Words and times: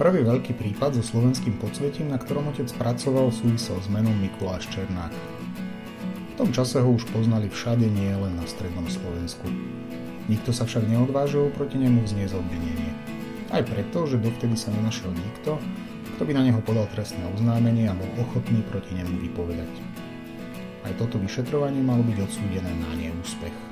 Prvý 0.00 0.24
veľký 0.24 0.56
prípad 0.56 0.96
so 0.96 1.04
slovenským 1.04 1.60
podsvetím, 1.60 2.08
na 2.08 2.16
ktorom 2.16 2.48
otec 2.48 2.72
pracoval, 2.80 3.28
súvisel 3.28 3.76
s 3.84 3.88
menom 3.92 4.16
Mikuláš 4.16 4.64
Černák. 4.72 5.12
V 5.12 6.34
tom 6.40 6.48
čase 6.56 6.80
ho 6.80 6.88
už 6.88 7.04
poznali 7.12 7.52
všade, 7.52 7.84
nie 7.84 8.08
len 8.08 8.32
na 8.32 8.48
strednom 8.48 8.88
Slovensku. 8.88 9.44
Nikto 10.24 10.56
sa 10.56 10.64
však 10.64 10.88
neodvážil 10.88 11.52
proti 11.52 11.76
nemu 11.76 12.00
vzniesť 12.00 12.32
obvinenie. 12.32 12.96
Aj 13.52 13.60
preto, 13.60 14.08
že 14.08 14.16
dovtedy 14.16 14.56
sa 14.56 14.72
nenašiel 14.72 15.12
nikto, 15.12 15.60
kto 16.16 16.22
by 16.24 16.32
na 16.32 16.48
neho 16.48 16.64
podal 16.64 16.88
trestné 16.96 17.20
oznámenie 17.36 17.84
a 17.84 17.92
bol 17.92 18.08
ochotný 18.24 18.64
proti 18.72 18.96
nemu 18.96 19.20
vypovedať. 19.28 19.72
Aj 20.88 20.96
toto 20.96 21.20
vyšetrovanie 21.20 21.84
malo 21.84 22.00
byť 22.08 22.24
odsúdené 22.24 22.72
na 22.72 22.96
neúspech. 22.96 23.69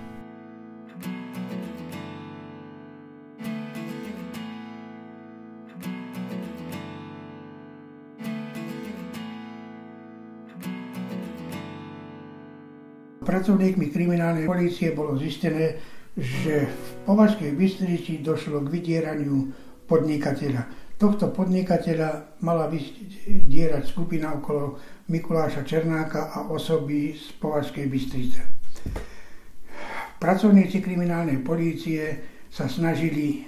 Pracovníkmi 13.38 13.94
kriminálnej 13.94 14.50
policie 14.50 14.90
bolo 14.90 15.14
zistené, 15.14 15.78
že 16.18 16.66
v 16.66 16.90
Považskej 17.06 17.54
Bystrici 17.54 18.18
došlo 18.18 18.66
k 18.66 18.72
vydieraniu 18.74 19.54
podnikateľa. 19.86 20.66
Tohto 20.98 21.30
podnikateľa 21.30 22.42
mala 22.42 22.66
vydierať 22.66 23.94
skupina 23.94 24.34
okolo 24.34 24.74
Mikuláša 25.06 25.62
Černáka 25.62 26.34
a 26.34 26.50
osoby 26.50 27.14
z 27.14 27.30
Považskej 27.38 27.86
Bystrice. 27.86 28.42
Pracovníci 30.18 30.82
kriminálnej 30.82 31.38
polície 31.38 32.18
sa 32.50 32.66
snažili 32.66 33.46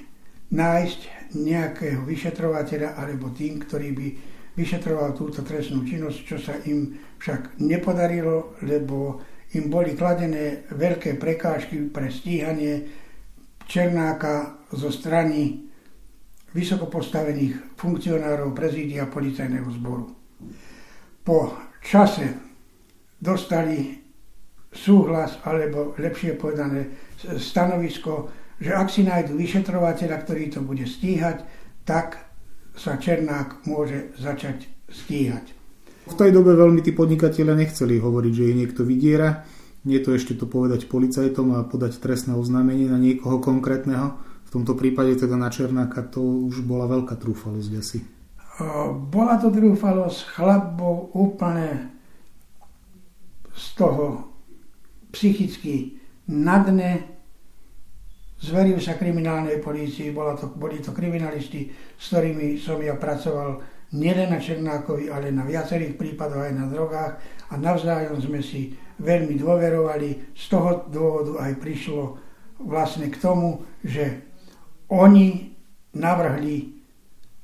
nájsť 0.54 1.34
nejakého 1.34 2.06
vyšetrovateľa 2.06 2.94
alebo 2.94 3.34
tým, 3.34 3.58
ktorý 3.58 3.90
by 3.90 4.08
vyšetroval 4.54 5.18
túto 5.18 5.42
trestnú 5.42 5.82
činnosť, 5.82 6.18
čo 6.22 6.38
sa 6.38 6.54
im 6.70 6.94
však 7.18 7.58
nepodarilo, 7.58 8.54
lebo 8.62 9.18
im 9.54 9.66
boli 9.66 9.98
kladené 9.98 10.66
veľké 10.70 11.18
prekážky 11.18 11.90
pre 11.90 12.10
stíhanie 12.10 12.86
Černáka 13.66 14.66
zo 14.70 14.90
strany 14.90 15.66
vysokopostavených 16.50 17.78
funkcionárov 17.78 18.50
prezídia 18.54 19.06
policajného 19.06 19.70
zboru. 19.70 20.06
Po 21.22 21.54
čase 21.82 22.34
dostali 23.18 23.98
súhlas, 24.70 25.38
alebo 25.46 25.94
lepšie 25.98 26.38
povedané 26.38 26.90
stanovisko, 27.38 28.30
že 28.58 28.70
ak 28.74 28.88
si 28.90 29.02
nájdu 29.02 29.34
vyšetrovateľa, 29.34 30.16
ktorý 30.26 30.44
to 30.50 30.60
bude 30.62 30.86
stíhať, 30.86 31.42
tak 31.82 32.22
sa 32.74 32.98
Černák 32.98 33.66
môže 33.66 34.14
začať 34.18 34.70
stíhať. 34.86 35.59
V 36.10 36.18
tej 36.18 36.34
dobe 36.34 36.58
veľmi 36.58 36.82
tí 36.82 36.90
podnikatelia 36.90 37.54
nechceli 37.54 38.02
hovoriť, 38.02 38.32
že 38.34 38.48
ich 38.50 38.58
niekto 38.58 38.82
vydiera. 38.82 39.46
Nie 39.86 40.02
to 40.04 40.12
ešte 40.12 40.36
to 40.36 40.44
povedať 40.44 40.90
policajtom 40.90 41.56
a 41.56 41.64
podať 41.64 42.02
trestné 42.02 42.36
oznámenie 42.36 42.90
na 42.90 43.00
niekoho 43.00 43.40
konkrétneho. 43.40 44.18
V 44.44 44.50
tomto 44.52 44.74
prípade 44.74 45.14
teda 45.14 45.38
na 45.38 45.48
Černáka 45.48 46.02
to 46.10 46.20
už 46.50 46.66
bola 46.66 46.90
veľká 46.90 47.14
trúfalosť 47.14 47.72
asi. 47.78 47.98
Bola 49.08 49.40
to 49.40 49.48
trúfalosť, 49.48 50.36
chlap 50.36 50.76
bol 50.76 51.08
úplne 51.16 51.94
z 53.56 53.66
toho 53.78 54.28
psychicky 55.14 55.96
na 56.28 56.60
dne, 56.60 57.00
zveril 58.36 58.76
sa 58.82 59.00
kriminálnej 59.00 59.64
polícii, 59.64 60.12
bola 60.12 60.36
to, 60.36 60.52
boli 60.52 60.82
to 60.84 60.92
kriminalisti, 60.92 61.72
s 61.96 62.04
ktorými 62.12 62.60
som 62.60 62.76
ja 62.84 63.00
pracoval 63.00 63.79
nielen 63.94 64.30
na 64.30 64.38
Černákovi, 64.38 65.10
ale 65.10 65.34
na 65.34 65.42
viacerých 65.42 65.98
prípadoch 65.98 66.46
aj 66.46 66.54
na 66.54 66.66
drogách 66.70 67.18
a 67.50 67.54
navzájom 67.58 68.22
sme 68.22 68.38
si 68.38 68.74
veľmi 69.02 69.34
dôverovali. 69.40 70.34
Z 70.36 70.44
toho 70.52 70.86
dôvodu 70.86 71.42
aj 71.42 71.58
prišlo 71.58 72.18
vlastne 72.62 73.10
k 73.10 73.16
tomu, 73.18 73.66
že 73.82 74.22
oni 74.92 75.54
navrhli 75.96 76.78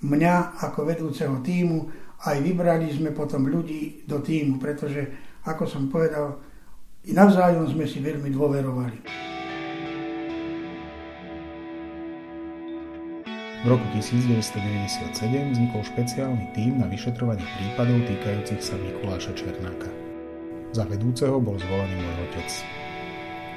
mňa 0.03 0.62
ako 0.62 0.87
vedúceho 0.87 1.43
týmu, 1.43 1.91
aj 2.27 2.37
vybrali 2.43 2.89
sme 2.95 3.11
potom 3.11 3.47
ľudí 3.49 4.06
do 4.06 4.23
týmu, 4.23 4.59
pretože, 4.62 5.03
ako 5.45 5.65
som 5.67 5.91
povedal, 5.91 6.39
navzájom 7.06 7.71
sme 7.71 7.87
si 7.87 7.99
veľmi 8.03 8.31
dôverovali. 8.31 8.99
V 13.66 13.75
roku 13.75 13.82
1997 13.99 15.19
vznikol 15.27 15.82
špeciálny 15.82 16.54
tím 16.54 16.78
na 16.78 16.87
vyšetrovanie 16.87 17.43
prípadov 17.59 17.99
týkajúcich 18.06 18.62
sa 18.62 18.78
Mikuláša 18.78 19.34
Černáka. 19.34 19.91
Za 20.71 20.87
vedúceho 20.87 21.43
bol 21.43 21.59
zvolený 21.59 21.99
môj 21.99 22.31
otec. 22.31 22.47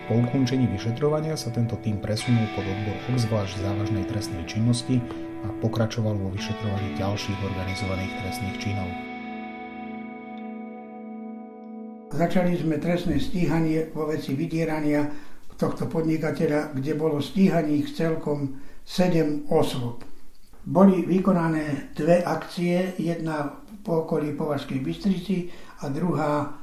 Po 0.09 0.17
ukončení 0.17 0.65
vyšetrovania 0.65 1.37
sa 1.37 1.53
tento 1.53 1.77
tím 1.85 2.01
presunul 2.01 2.49
pod 2.57 2.65
odbor 2.65 2.97
obzvlášť 3.13 3.61
závažnej 3.61 4.01
trestnej 4.09 4.41
činnosti 4.49 4.97
a 5.45 5.53
pokračoval 5.61 6.17
vo 6.17 6.33
vyšetrovaní 6.33 6.97
ďalších 6.97 7.39
organizovaných 7.45 8.13
trestných 8.25 8.57
činov. 8.57 8.89
Začali 12.17 12.57
sme 12.57 12.81
trestné 12.81 13.21
stíhanie 13.21 13.93
vo 13.93 14.09
veci 14.09 14.33
vydierania 14.33 15.05
tohto 15.53 15.85
podnikateľa, 15.85 16.73
kde 16.73 16.97
bolo 16.97 17.21
stíhaných 17.21 17.93
celkom 17.93 18.57
7 18.89 19.45
osôb. 19.53 20.01
Boli 20.65 21.05
vykonané 21.05 21.93
dve 21.93 22.25
akcie, 22.25 22.97
jedna 22.97 23.61
po 23.85 24.01
okolí 24.01 24.33
Považskej 24.33 24.81
Bystrici 24.81 25.53
a 25.85 25.93
druhá 25.93 26.57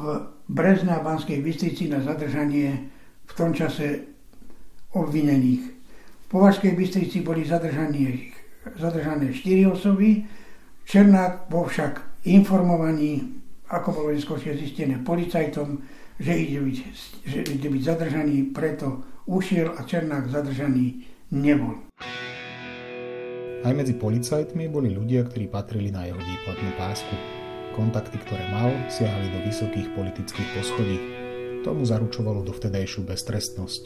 v 0.00 0.32
Brezne 0.48 0.96
a 0.96 1.04
Banskej 1.04 1.44
Bystrici 1.44 1.92
na 1.92 2.00
zadržanie 2.00 2.88
v 3.28 3.32
tom 3.36 3.52
čase 3.52 4.00
obvinených. 4.96 5.64
V 6.24 6.26
Považskej 6.32 6.72
Bystrici 6.72 7.20
boli 7.20 7.44
zadržané, 7.44 8.32
zadržané 8.80 9.28
4 9.36 9.68
osoby, 9.68 10.24
Černák 10.88 11.52
bol 11.52 11.68
však 11.68 12.24
informovaný, 12.32 13.28
ako 13.68 13.92
bolo 13.92 14.08
neskôršie 14.16 14.56
zistené 14.56 15.04
policajtom, 15.04 15.84
že 16.16 16.32
ide 16.32 16.64
byť, 16.64 16.76
že 17.28 17.38
ide 17.44 17.68
byť 17.68 17.82
zadržaný, 17.84 18.56
preto 18.56 19.04
ušiel 19.28 19.76
a 19.76 19.84
Černák 19.84 20.32
zadržaný 20.32 21.17
nebol. 21.32 21.88
Aj 23.66 23.74
medzi 23.74 23.98
policajtmi 23.98 24.70
boli 24.70 24.94
ľudia, 24.94 25.26
ktorí 25.26 25.50
patrili 25.50 25.90
na 25.90 26.06
jeho 26.06 26.16
výplatnú 26.16 26.70
pásku. 26.78 27.14
Kontakty, 27.74 28.16
ktoré 28.22 28.46
mal, 28.54 28.70
siahali 28.88 29.28
do 29.34 29.42
vysokých 29.44 29.92
politických 29.92 30.48
poschodí. 30.56 30.98
Tomu 31.66 31.82
zaručovalo 31.84 32.46
dovtedajšiu 32.46 33.02
beztrestnosť. 33.02 33.84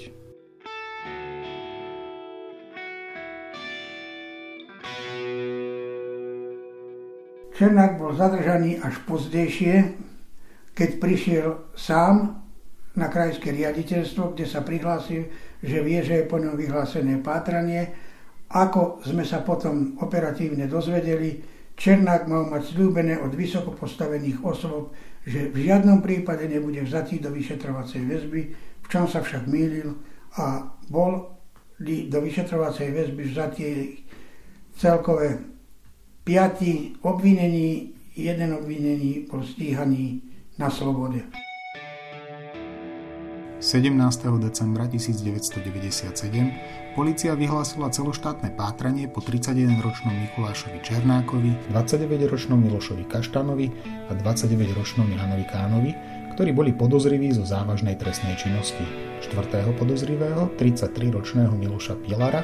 Černák 7.52 8.00
bol 8.00 8.12
zadržaný 8.16 8.80
až 8.80 8.96
pozdejšie, 9.06 9.94
keď 10.72 10.90
prišiel 10.98 11.48
sám 11.76 12.42
na 12.96 13.06
krajské 13.08 13.52
riaditeľstvo, 13.52 14.36
kde 14.36 14.44
sa 14.48 14.60
prihlásil, 14.64 15.32
že 15.62 15.78
vie, 15.80 16.02
že 16.02 16.22
je 16.22 16.30
po 16.30 16.42
ňom 16.42 16.58
vyhlásené 16.58 17.22
pátranie. 17.22 17.94
Ako 18.52 19.00
sme 19.06 19.22
sa 19.22 19.40
potom 19.46 19.96
operatívne 20.02 20.68
dozvedeli, 20.68 21.40
Černák 21.72 22.28
mal 22.28 22.52
mať 22.52 22.76
slúbené 22.76 23.16
od 23.16 23.32
vysoko 23.32 23.72
postavených 23.72 24.44
osôb, 24.44 24.92
že 25.24 25.48
v 25.48 25.70
žiadnom 25.70 26.04
prípade 26.04 26.44
nebude 26.44 26.84
vzatý 26.84 27.22
do 27.22 27.32
vyšetrovacej 27.32 28.02
väzby, 28.04 28.42
v 28.82 28.86
čom 28.92 29.08
sa 29.08 29.24
však 29.24 29.48
mýlil 29.48 29.96
a 30.36 30.68
bol 30.92 31.40
do 31.82 32.18
vyšetrovacej 32.20 32.92
väzby 32.92 33.22
vzatý 33.32 33.66
celkové 34.76 35.40
piati 36.22 36.94
obvinení, 37.02 37.96
jeden 38.14 38.52
obvinený 38.52 39.26
bol 39.26 39.42
stíhaný 39.42 40.22
na 40.60 40.68
slobode. 40.68 41.51
17. 43.62 43.94
decembra 44.42 44.90
1997 44.90 46.98
policia 46.98 47.38
vyhlásila 47.38 47.94
celoštátne 47.94 48.58
pátranie 48.58 49.06
po 49.06 49.22
31-ročnom 49.22 50.10
Mikulášovi 50.10 50.82
Černákovi, 50.82 51.70
29-ročnom 51.70 52.58
Milošovi 52.58 53.06
Kaštanovi 53.06 53.70
a 54.10 54.18
29-ročnom 54.18 55.06
Janovi 55.14 55.46
Kánovi, 55.46 55.94
ktorí 56.34 56.50
boli 56.50 56.74
podozriví 56.74 57.30
zo 57.30 57.46
závažnej 57.46 57.94
trestnej 58.02 58.34
činnosti. 58.34 58.82
4. 59.30 59.38
podozrivého, 59.78 60.50
33-ročného 60.58 61.54
Miloša 61.54 62.02
Pilara, 62.02 62.42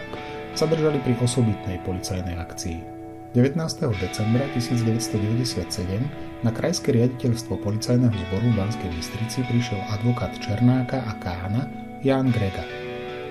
zadržali 0.55 1.03
pri 1.03 1.19
osobitnej 1.19 1.83
policajnej 1.83 2.39
akcii. 2.39 2.98
19. 3.37 3.61
decembra 4.01 4.49
1997 4.57 6.41
na 6.41 6.49
krajské 6.49 6.97
riaditeľstvo 6.97 7.61
policajného 7.61 8.17
zboru 8.17 8.47
v 8.49 8.57
Banskej 8.57 8.89
Bystrici 8.89 9.45
prišiel 9.45 9.85
advokát 9.93 10.33
Černáka 10.41 11.05
a 11.05 11.13
Kána 11.21 11.69
Jan 12.01 12.33
Grega. 12.33 12.65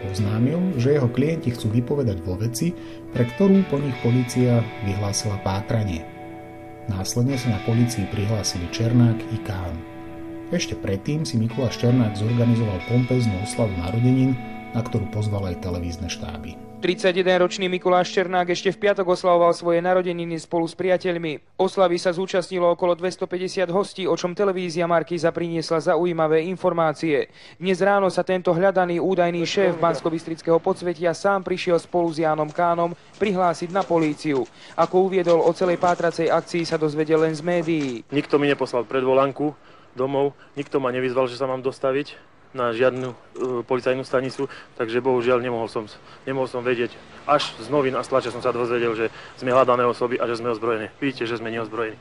Oznámil, 0.06 0.78
že 0.78 0.94
jeho 0.94 1.10
klienti 1.10 1.50
chcú 1.50 1.74
vypovedať 1.74 2.22
vo 2.22 2.38
veci, 2.38 2.78
pre 3.10 3.26
ktorú 3.26 3.66
po 3.74 3.82
nich 3.82 3.98
policia 4.06 4.62
vyhlásila 4.86 5.42
pátranie. 5.42 6.06
Následne 6.94 7.34
sa 7.34 7.58
na 7.58 7.60
policii 7.66 8.06
prihlásili 8.14 8.70
Černák 8.70 9.18
i 9.34 9.38
Kán. 9.50 9.82
Ešte 10.54 10.78
predtým 10.78 11.26
si 11.26 11.42
Mikuláš 11.42 11.82
Černák 11.82 12.14
zorganizoval 12.14 12.86
pompeznú 12.86 13.34
oslavu 13.42 13.74
narodenín, 13.82 14.38
na 14.78 14.86
ktorú 14.86 15.10
pozval 15.10 15.50
aj 15.50 15.66
televízne 15.66 16.06
štáby. 16.06 16.67
31-ročný 16.78 17.74
Mikuláš 17.74 18.14
Černák 18.14 18.54
ešte 18.54 18.70
v 18.70 18.78
piatok 18.86 19.18
oslavoval 19.18 19.50
svoje 19.58 19.82
narodeniny 19.82 20.38
spolu 20.38 20.70
s 20.70 20.78
priateľmi. 20.78 21.58
Oslavy 21.58 21.98
sa 21.98 22.14
zúčastnilo 22.14 22.70
okolo 22.70 22.94
250 22.94 23.66
hostí, 23.74 24.06
o 24.06 24.14
čom 24.14 24.38
televízia 24.38 24.86
Markíza 24.86 25.34
priniesla 25.34 25.82
zaujímavé 25.82 26.46
informácie. 26.46 27.34
Dnes 27.58 27.82
ráno 27.82 28.14
sa 28.14 28.22
tento 28.22 28.54
hľadaný 28.54 29.02
údajný 29.02 29.42
šéf 29.42 29.82
bansko 29.82 30.14
podsvetia 30.62 31.18
sám 31.18 31.42
prišiel 31.42 31.82
spolu 31.82 32.14
s 32.14 32.22
Jánom 32.22 32.54
Kánom 32.54 32.94
prihlásiť 33.18 33.74
na 33.74 33.82
políciu. 33.82 34.46
Ako 34.78 35.10
uviedol 35.10 35.42
o 35.42 35.50
celej 35.58 35.82
pátracej 35.82 36.30
akcii 36.30 36.62
sa 36.62 36.78
dozvedel 36.78 37.26
len 37.26 37.34
z 37.34 37.42
médií. 37.42 38.06
Nikto 38.14 38.38
mi 38.38 38.46
neposlal 38.46 38.86
predvolanku 38.86 39.50
domov, 39.98 40.38
nikto 40.54 40.78
ma 40.78 40.94
nevyzval, 40.94 41.26
že 41.26 41.42
sa 41.42 41.50
mám 41.50 41.66
dostaviť 41.66 42.27
na 42.56 42.72
žiadnu 42.72 43.08
uh, 43.12 43.16
policajnú 43.68 44.04
stanicu, 44.08 44.48
takže 44.80 45.04
bohužiaľ 45.04 45.44
nemohol 45.44 45.68
som, 45.68 45.88
nemohol 46.24 46.48
som 46.48 46.64
vedieť. 46.64 46.96
Až 47.28 47.52
z 47.60 47.68
novín 47.68 47.96
a 48.00 48.04
z 48.04 48.12
tlače 48.12 48.32
som 48.32 48.40
sa 48.40 48.56
dozvedel, 48.56 48.96
že 48.96 49.12
sme 49.36 49.52
hľadané 49.52 49.84
osoby 49.84 50.16
a 50.20 50.28
že 50.28 50.40
sme 50.40 50.52
ozbrojení. 50.52 50.88
Vidíte, 51.02 51.28
že 51.28 51.38
sme 51.38 51.52
neozbrojení. 51.52 52.00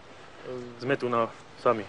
Sme 0.78 0.94
tu 0.94 1.10
na 1.10 1.26
sami. 1.58 1.82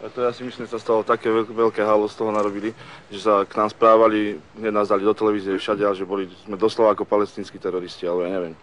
A 0.00 0.08
to 0.08 0.24
ja 0.24 0.32
si 0.32 0.40
myslím, 0.40 0.64
že 0.64 0.72
sa 0.72 0.80
stalo 0.80 1.04
také 1.04 1.28
veľké 1.28 1.84
halo 1.84 2.08
z 2.08 2.16
toho 2.16 2.32
narobili, 2.32 2.72
že 3.12 3.20
sa 3.20 3.44
k 3.44 3.52
nám 3.60 3.68
správali, 3.68 4.40
hneď 4.56 4.72
nás 4.72 4.88
dali 4.88 5.04
do 5.04 5.12
televízie 5.12 5.60
všade, 5.60 5.84
že 5.92 6.08
boli, 6.08 6.24
sme 6.48 6.56
doslova 6.56 6.96
ako 6.96 7.04
palestínsky 7.04 7.60
teroristi, 7.60 8.08
ale 8.08 8.24
ja 8.24 8.30
neviem, 8.32 8.54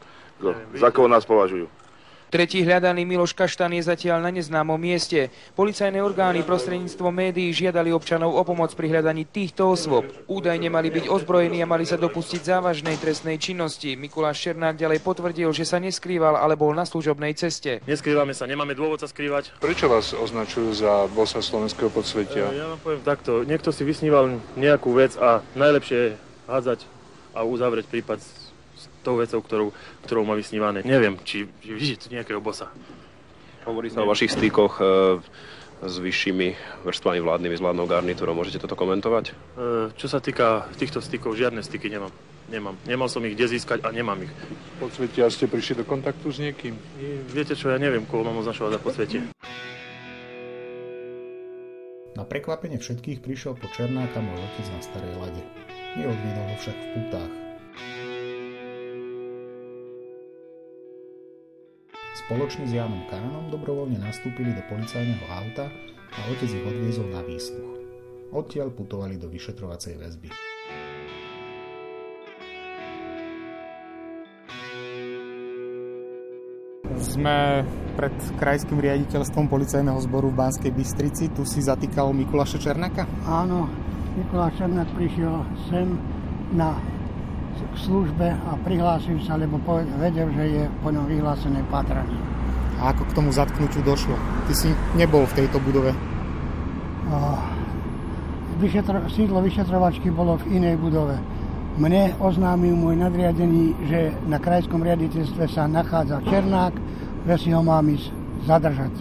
kto, 0.41 0.57
neviem 0.57 0.81
za 0.81 0.89
koho 0.89 1.05
nás 1.05 1.29
považujú. 1.29 1.69
Tretí 2.27 2.59
hľadaný 2.59 3.07
Miloš 3.07 3.31
Kaštan 3.31 3.71
je 3.71 3.87
zatiaľ 3.87 4.19
na 4.19 4.35
neznámom 4.35 4.75
mieste. 4.75 5.31
Policajné 5.55 6.03
orgány 6.03 6.43
prostredníctvom 6.43 7.07
médií 7.07 7.55
žiadali 7.55 7.95
občanov 7.95 8.35
o 8.35 8.43
pomoc 8.43 8.75
pri 8.75 8.91
hľadaní 8.91 9.23
týchto 9.23 9.71
osôb. 9.71 10.11
Údajne 10.27 10.67
mali 10.67 10.91
byť 10.91 11.07
ozbrojení 11.07 11.63
a 11.63 11.71
mali 11.71 11.87
sa 11.87 11.95
dopustiť 11.95 12.43
závažnej 12.43 12.99
trestnej 12.99 13.39
činnosti. 13.39 13.95
Mikuláš 13.95 14.43
Černák 14.43 14.75
ďalej 14.75 14.99
potvrdil, 15.07 15.55
že 15.55 15.63
sa 15.63 15.79
neskrýval, 15.79 16.35
ale 16.35 16.59
bol 16.59 16.75
na 16.75 16.83
služobnej 16.83 17.31
ceste. 17.31 17.79
Neskrývame 17.87 18.35
sa, 18.35 18.43
nemáme 18.43 18.75
dôvod 18.75 18.99
sa 18.99 19.07
skrývať. 19.07 19.55
Prečo 19.63 19.87
vás 19.87 20.11
označujú 20.11 20.83
za 20.83 21.07
bossa 21.07 21.39
slovenského 21.39 21.87
podsvetia? 21.87 22.51
Ja 22.51 22.75
vám 22.75 22.79
poviem 22.83 23.07
takto, 23.07 23.47
niekto 23.47 23.71
si 23.71 23.87
vysníval 23.87 24.43
nejakú 24.59 24.91
vec 24.91 25.15
a 25.15 25.39
najlepšie 25.55 25.95
je 25.95 26.09
hádzať 26.51 26.83
a 27.31 27.47
uzavrieť 27.47 27.87
prípad 27.87 28.19
tou 29.07 29.15
vecou, 29.15 29.39
ktorou, 29.39 29.67
ktorou 30.03 30.27
má 30.27 30.35
vysnívané. 30.35 30.83
Neviem, 30.83 31.15
či, 31.23 31.47
či 31.63 31.71
vidíte 31.71 32.11
nejakého 32.11 32.43
bosa. 32.43 32.67
Hovorí 33.63 33.87
sa 33.87 34.03
o 34.03 34.11
vašich 34.11 34.35
stykoch 34.35 34.79
e, 34.79 34.83
s 35.87 35.95
vyššími 35.95 36.47
vrstvami 36.83 37.23
vládnymi, 37.23 37.55
s 37.55 37.63
vládnou 37.63 37.87
garnitúrou. 37.87 38.35
Môžete 38.35 38.59
toto 38.59 38.75
komentovať? 38.75 39.31
E, 39.31 39.33
čo 39.95 40.07
sa 40.11 40.19
týka 40.19 40.67
týchto 40.75 40.99
stykov, 40.99 41.39
žiadne 41.39 41.63
styky 41.63 41.87
nemám. 41.87 42.11
Nemám. 42.47 42.79
Nemal 42.87 43.11
som 43.11 43.23
ich 43.27 43.35
kde 43.35 43.59
získať 43.59 43.83
a 43.83 43.91
nemám 43.91 44.23
ich. 44.23 44.31
Podsvetia 44.79 45.27
ste 45.27 45.51
prišli 45.51 45.83
do 45.83 45.85
kontaktu 45.87 46.31
s 46.31 46.39
niekým? 46.39 46.79
Viete 47.27 47.59
čo, 47.59 47.71
ja 47.71 47.79
neviem, 47.79 48.07
koho 48.07 48.23
mám 48.23 48.39
označovať 48.39 48.71
za 48.75 48.79
podsvetie. 48.79 49.19
Na 52.15 52.23
prekvapenie 52.23 52.79
všetkých 52.79 53.19
prišiel 53.19 53.59
po 53.59 53.67
Černáka 53.75 54.23
môj 54.23 54.39
otec 54.39 54.65
na 54.73 54.79
starej 54.79 55.13
lade. 55.19 55.43
Neodvídal 55.99 56.45
ho 56.49 56.55
však 56.55 56.75
v 56.75 56.87
putách. 56.95 57.46
Spoločne 62.27 62.67
s 62.67 62.75
Jánom 62.75 63.07
Kánom 63.07 63.47
dobrovoľne 63.47 64.03
nastúpili 64.03 64.51
do 64.51 64.59
policajného 64.67 65.31
auta 65.31 65.71
a 66.11 66.19
otec 66.27 66.51
ich 66.51 66.59
odviezol 66.59 67.07
na 67.07 67.23
výsluch. 67.23 67.79
Odtiaľ 68.35 68.67
putovali 68.75 69.15
do 69.15 69.31
vyšetrovacej 69.31 69.95
väzby. 69.95 70.27
Sme 76.99 77.63
pred 77.95 78.11
krajským 78.43 78.83
riaditeľstvom 78.83 79.47
policajného 79.47 80.03
zboru 80.03 80.27
v 80.27 80.35
Banskej 80.35 80.75
Bystrici. 80.75 81.31
Tu 81.31 81.47
si 81.47 81.63
zatýkal 81.63 82.11
Mikuláša 82.11 82.59
Černáka? 82.59 83.07
Áno, 83.23 83.71
Mikuláš 84.19 84.59
Černák 84.59 84.91
prišiel 84.99 85.47
sem 85.71 85.95
na 86.51 86.75
k 87.59 87.75
službe 87.77 88.27
a 88.29 88.51
prihlásil 88.61 89.17
sa, 89.25 89.35
lebo 89.35 89.57
vedel, 89.97 90.29
že 90.33 90.43
je 90.45 90.63
po 90.85 90.93
ňom 90.93 91.09
vyhlásené 91.09 91.61
pátranie. 91.67 92.17
A 92.77 92.93
ako 92.93 93.09
k 93.09 93.15
tomu 93.17 93.29
zatknutiu 93.33 93.81
došlo? 93.81 94.13
Ty 94.45 94.53
si 94.53 94.69
nebol 94.93 95.25
v 95.25 95.35
tejto 95.43 95.57
budove? 95.61 95.91
Vyšetro, 98.57 99.05
sídlo 99.09 99.41
vyšetrovačky 99.41 100.09
bolo 100.09 100.37
v 100.41 100.61
inej 100.61 100.77
budove. 100.77 101.17
Mne 101.77 102.17
oznámil 102.17 102.73
môj 102.73 102.97
nadriadený, 102.97 103.77
že 103.85 104.09
na 104.25 104.41
krajskom 104.41 104.81
riaditeľstve 104.81 105.45
sa 105.45 105.69
nachádza 105.69 106.25
Černák, 106.25 106.73
že 107.29 107.35
si 107.37 107.49
ho 107.53 107.61
mám 107.61 107.85
ísť 107.85 108.09
zadržať. 108.49 108.93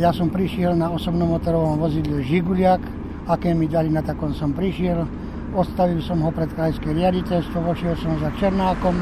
Ja 0.00 0.08
som 0.16 0.32
prišiel 0.32 0.72
na 0.80 0.88
osobnom 0.88 1.28
motorovom 1.28 1.76
vozidle 1.76 2.24
Žiguliak, 2.24 2.80
aké 3.28 3.52
mi 3.52 3.68
dali, 3.68 3.92
na 3.92 4.00
takom 4.00 4.32
som 4.32 4.56
prišiel 4.56 5.04
Odstavil 5.50 5.98
som 5.98 6.22
ho 6.22 6.30
pred 6.30 6.46
krajské 6.54 6.94
riaditeľstvo, 6.94 7.58
vošiel 7.58 7.98
som 7.98 8.14
za 8.22 8.30
Černákom. 8.38 8.94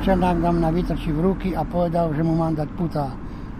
Černák 0.00 0.40
nám 0.40 0.56
na 0.56 0.72
vytrčí 0.72 1.12
v 1.12 1.20
ruky 1.20 1.52
a 1.52 1.60
povedal, 1.60 2.08
že 2.16 2.24
mu 2.24 2.32
mám 2.32 2.56
dať 2.56 2.68
putá. 2.72 3.12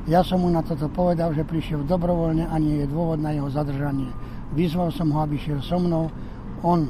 Ja 0.08 0.24
som 0.24 0.40
mu 0.40 0.48
na 0.48 0.64
toto 0.64 0.88
povedal, 0.88 1.36
že 1.36 1.44
prišiel 1.44 1.84
dobrovoľne 1.84 2.48
a 2.48 2.56
nie 2.56 2.80
je 2.80 2.88
dôvod 2.88 3.20
na 3.20 3.36
jeho 3.36 3.52
zadržanie. 3.52 4.08
Vyzval 4.56 4.88
som 4.88 5.12
ho, 5.12 5.20
aby 5.20 5.36
šiel 5.36 5.60
so 5.60 5.76
mnou. 5.76 6.08
On 6.64 6.88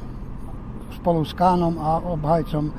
spolu 0.95 1.27
s 1.27 1.35
Kánom 1.35 1.83
a 1.83 1.99
obhajcom 2.15 2.71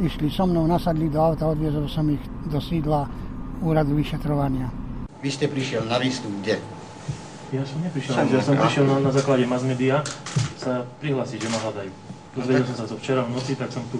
išli 0.00 0.32
so 0.32 0.48
mnou, 0.48 0.64
nasadli 0.64 1.12
do 1.12 1.20
auta, 1.20 1.44
odviezol 1.44 1.92
som 1.92 2.08
ich 2.08 2.24
do 2.48 2.56
sídla 2.56 3.04
úradu 3.60 3.92
vyšetrovania. 3.92 4.72
Vy 5.20 5.28
ste 5.28 5.44
prišiel 5.44 5.84
na 5.84 6.00
výstup 6.00 6.32
kde? 6.40 6.56
Ja 7.52 7.64
som 7.68 7.84
neprišiel, 7.84 8.16
ja 8.16 8.40
som 8.40 8.56
prišiel 8.56 8.84
na, 8.88 8.96
na 8.96 9.12
základe 9.12 9.44
mass 9.44 9.64
media 9.64 10.00
sa 10.68 10.84
prihlásiť, 11.00 11.38
že 11.40 11.48
ma 11.48 11.58
hľadajú. 11.64 11.90
Dozvedel 12.36 12.64
som 12.68 12.76
sa 12.76 12.84
to 12.84 12.94
včera 13.00 13.24
v 13.24 13.32
noci, 13.32 13.56
tak 13.56 13.72
som 13.72 13.80
tu. 13.88 13.96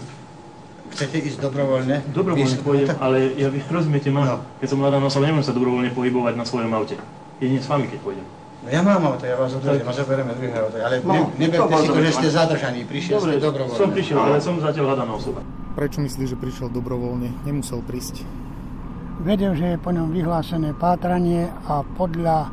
Chcete 0.92 1.16
ísť 1.20 1.40
dobrovoľne? 1.40 2.12
Dobrovoľne 2.12 2.58
pôjdem, 2.60 2.88
ale 3.00 3.32
ja, 3.36 3.48
vy 3.48 3.60
rozumiete 3.68 4.08
ma, 4.12 4.24
no. 4.24 4.36
keď 4.60 4.68
som 4.72 4.78
mladá 4.80 5.00
osoba, 5.00 5.28
nemôžem 5.28 5.52
sa 5.52 5.56
dobrovoľne 5.56 5.92
pohybovať 5.92 6.34
na 6.36 6.44
svojom 6.44 6.72
aute. 6.72 6.96
Jedine 7.40 7.60
s 7.60 7.68
vami, 7.68 7.88
keď 7.88 8.00
pôjdem. 8.04 8.26
No 8.64 8.68
ja 8.72 8.80
mám 8.82 9.00
auto, 9.04 9.22
ja 9.22 9.36
vás 9.38 9.54
odveziem 9.54 9.86
a 9.86 9.94
zoberieme 9.94 10.32
druhé 10.34 10.56
auto, 10.58 10.76
ale 10.82 10.98
no, 11.04 11.12
ne, 11.14 11.20
neberte 11.38 11.74
si 11.78 11.88
to, 11.88 12.00
že 12.02 12.12
ste 12.18 12.28
zadržaní, 12.34 12.80
prišiel 12.88 13.22
Dobre, 13.22 13.38
ste 13.38 13.40
dobrovoľne. 13.46 13.78
som 13.78 13.88
prišiel, 13.94 14.18
ale 14.18 14.36
som 14.42 14.54
zatiaľ 14.58 14.84
hľadaná 14.92 15.12
osoba. 15.14 15.40
Prečo 15.78 15.98
myslíš, 16.02 16.28
že 16.34 16.36
prišiel 16.36 16.66
dobrovoľne? 16.74 17.46
Nemusel 17.46 17.78
prísť. 17.86 18.26
Vedel, 19.22 19.54
že 19.54 19.74
je 19.74 19.78
po 19.78 19.94
ňom 19.94 20.10
vyhlásené 20.10 20.74
pátranie 20.74 21.46
a 21.70 21.86
podľa 21.86 22.50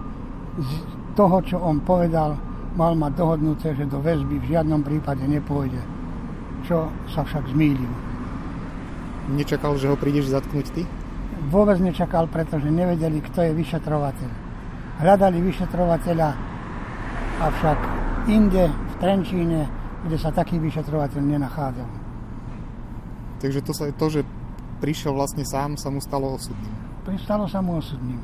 toho, 1.17 1.37
čo 1.41 1.57
on 1.57 1.81
povedal, 1.81 2.37
mal 2.75 2.93
mať 2.93 3.11
dohodnuté, 3.15 3.71
že 3.73 3.87
do 3.87 4.03
väzby 4.03 4.43
v 4.43 4.49
žiadnom 4.51 4.83
prípade 4.83 5.23
nepôjde. 5.23 5.79
Čo 6.67 6.91
sa 7.07 7.23
však 7.23 7.55
zmýlil. 7.55 7.89
Nečakal, 9.31 9.79
že 9.79 9.89
ho 9.89 9.97
prídeš 9.97 10.29
zatknúť 10.29 10.67
ty? 10.75 10.83
Vôbec 11.49 11.79
nečakal, 11.81 12.29
pretože 12.29 12.69
nevedeli, 12.69 13.23
kto 13.23 13.41
je 13.47 13.51
vyšetrovateľ. 13.57 14.31
Hľadali 15.01 15.39
vyšetrovateľa, 15.41 16.29
avšak 17.41 17.79
inde, 18.29 18.69
v 18.69 18.93
Trenčíne, 19.01 19.61
kde 20.05 20.17
sa 20.21 20.29
taký 20.31 20.61
vyšetrovateľ 20.61 21.21
nenachádzal. 21.21 21.89
Takže 23.41 23.59
to, 23.65 23.71
sa, 23.75 23.91
to, 23.91 24.07
že 24.09 24.21
prišiel 24.79 25.13
vlastne 25.17 25.43
sám, 25.43 25.75
sa 25.75 25.91
mu 25.91 25.99
stalo 25.99 26.33
osudným. 26.37 26.73
Pristalo 27.05 27.45
sa 27.45 27.59
mu 27.61 27.77
osudným. 27.77 28.21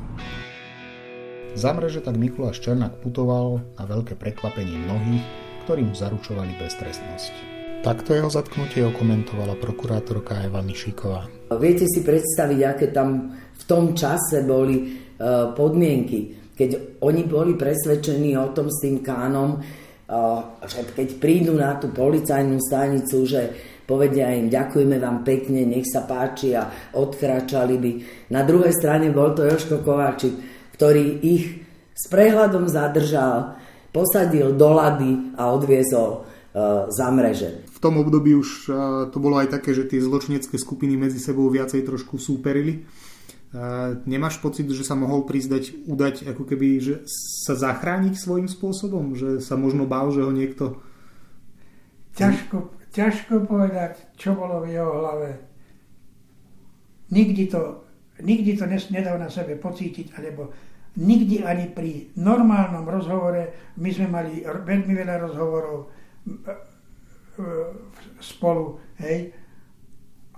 Za 1.52 1.76
mreže 1.76 2.00
tak 2.00 2.16
Mikuláš 2.16 2.64
Černák 2.64 3.04
putoval 3.04 3.60
na 3.76 3.84
veľké 3.84 4.16
prekvapenie 4.16 4.72
mnohých, 4.88 5.20
ktorí 5.68 5.84
mu 5.84 5.92
zaručovali 5.92 6.56
beztrestnosť. 6.56 7.32
Takto 7.84 8.16
jeho 8.16 8.32
zatknutie 8.32 8.80
okomentovala 8.88 9.60
prokurátorka 9.60 10.40
Eva 10.48 10.64
Mišiková. 10.64 11.28
Viete 11.60 11.84
si 11.84 12.00
predstaviť, 12.00 12.60
aké 12.64 12.86
tam 12.88 13.36
v 13.36 13.64
tom 13.68 13.92
čase 13.92 14.48
boli 14.48 14.80
e, 14.80 14.84
podmienky, 15.52 16.50
keď 16.56 17.02
oni 17.04 17.28
boli 17.28 17.52
presvedčení 17.52 18.32
o 18.40 18.48
tom 18.56 18.72
s 18.72 18.88
tým 18.88 19.04
kánom, 19.04 19.60
e, 19.60 20.18
že 20.64 20.88
keď 20.88 21.08
prídu 21.20 21.52
na 21.52 21.76
tú 21.76 21.92
policajnú 21.92 22.56
stanicu, 22.64 23.28
že 23.28 23.40
povedia 23.84 24.32
im 24.32 24.48
ďakujeme 24.48 24.96
vám 24.96 25.20
pekne, 25.20 25.68
nech 25.68 25.84
sa 25.84 26.08
páči 26.08 26.56
a 26.56 26.64
odkračali 26.96 27.76
by. 27.76 27.92
Na 28.32 28.40
druhej 28.40 28.72
strane 28.72 29.12
bol 29.12 29.36
to 29.36 29.44
Joško 29.44 29.84
Kováčik, 29.84 30.61
ktorý 30.82 31.22
ich 31.22 31.62
s 31.94 32.10
prehľadom 32.10 32.66
zadržal, 32.66 33.54
posadil 33.94 34.50
do 34.58 34.66
lady 34.74 35.30
a 35.38 35.54
odviezol 35.54 36.10
e, 36.10 36.90
za 36.90 37.06
mreže. 37.06 37.70
V 37.70 37.78
tom 37.78 38.02
období 38.02 38.34
už 38.34 38.66
to 39.14 39.18
bolo 39.22 39.38
aj 39.38 39.54
také, 39.54 39.70
že 39.78 39.86
tie 39.86 40.02
zločinecké 40.02 40.58
skupiny 40.58 40.98
medzi 40.98 41.22
sebou 41.22 41.46
viacej 41.46 41.86
trošku 41.86 42.18
súperili. 42.18 42.82
Nemáš 44.06 44.42
pocit, 44.42 44.66
že 44.70 44.82
sa 44.82 44.98
mohol 44.98 45.22
prizdať, 45.22 45.86
udať, 45.86 46.26
ako 46.34 46.50
keby, 46.50 46.68
že 46.82 46.94
sa 47.46 47.54
zachrániť 47.54 48.18
svojím 48.18 48.50
spôsobom? 48.50 49.14
Že 49.14 49.38
sa 49.38 49.54
možno 49.54 49.86
bál, 49.86 50.10
že 50.10 50.22
ho 50.22 50.30
niekto... 50.34 50.82
Ťažko, 52.18 52.70
ťažko 52.90 53.46
povedať, 53.46 54.02
čo 54.18 54.34
bolo 54.34 54.62
v 54.66 54.78
jeho 54.78 54.90
hlave. 54.98 55.42
Nikdy 57.10 57.50
to, 57.50 57.86
nikdy 58.22 58.54
to 58.58 58.66
nedal 58.66 59.18
na 59.18 59.30
sebe 59.30 59.58
pocítiť, 59.58 60.14
alebo 60.16 60.54
nikdy 60.96 61.40
ani 61.44 61.72
pri 61.72 62.12
normálnom 62.20 62.84
rozhovore, 62.84 63.72
my 63.80 63.88
sme 63.88 64.06
mali 64.12 64.44
veľmi 64.44 64.92
veľa 64.92 65.16
rozhovorov 65.24 65.78
e, 65.84 65.90
spolu, 68.20 68.76
hej, 69.00 69.32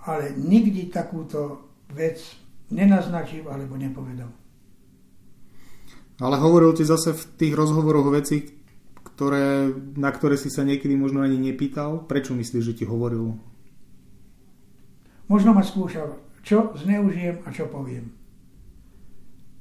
ale 0.07 0.25
nikdy 0.37 0.87
takúto 0.87 1.71
vec 1.91 2.21
nenaznačil 2.71 3.45
alebo 3.51 3.75
nepovedal. 3.75 4.31
Ale 6.15 6.39
hovoril 6.39 6.71
ti 6.71 6.87
zase 6.87 7.11
v 7.11 7.23
tých 7.35 7.53
rozhovoroch 7.59 8.07
veci, 8.07 8.47
ktoré, 9.03 9.67
na 9.99 10.07
ktoré 10.11 10.39
si 10.39 10.47
sa 10.47 10.63
niekedy 10.63 10.95
možno 10.95 11.19
ani 11.19 11.35
nepýtal. 11.35 12.07
Prečo 12.07 12.31
myslíš, 12.31 12.63
že 12.63 12.77
ti 12.79 12.85
hovoril? 12.87 13.35
Možno 15.27 15.51
ma 15.51 15.59
skúšal, 15.59 16.15
čo 16.39 16.71
zneužijem 16.79 17.43
a 17.43 17.51
čo 17.51 17.67
poviem. 17.67 18.15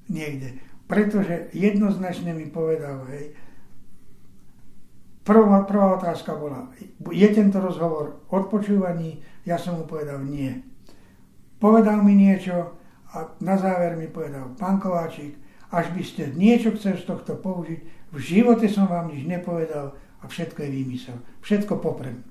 Niekde 0.06 0.73
pretože 0.94 1.50
jednoznačne 1.50 2.30
mi 2.38 2.46
povedal, 2.46 3.02
hej, 3.10 3.34
prvá, 5.26 5.66
prvá 5.66 5.98
otázka 5.98 6.38
bola, 6.38 6.70
je 7.10 7.28
tento 7.34 7.58
rozhovor 7.58 8.22
odpočúvaní? 8.30 9.18
Ja 9.42 9.58
som 9.58 9.82
mu 9.82 9.90
povedal 9.90 10.22
nie. 10.22 10.54
Povedal 11.58 11.98
mi 12.06 12.14
niečo 12.14 12.78
a 13.10 13.34
na 13.42 13.58
záver 13.58 13.98
mi 13.98 14.06
povedal, 14.06 14.54
pán 14.54 14.78
Kováčik, 14.78 15.34
až 15.74 15.90
by 15.90 16.02
ste 16.06 16.30
niečo 16.38 16.70
chceli 16.78 17.02
z 17.02 17.10
tohto 17.10 17.42
použiť, 17.42 17.80
v 18.14 18.18
živote 18.22 18.70
som 18.70 18.86
vám 18.86 19.10
nič 19.10 19.26
nepovedal 19.26 19.98
a 20.22 20.24
všetko 20.30 20.62
je 20.62 20.70
výmysel. 20.70 21.18
Všetko 21.42 21.82
poprem. 21.82 22.22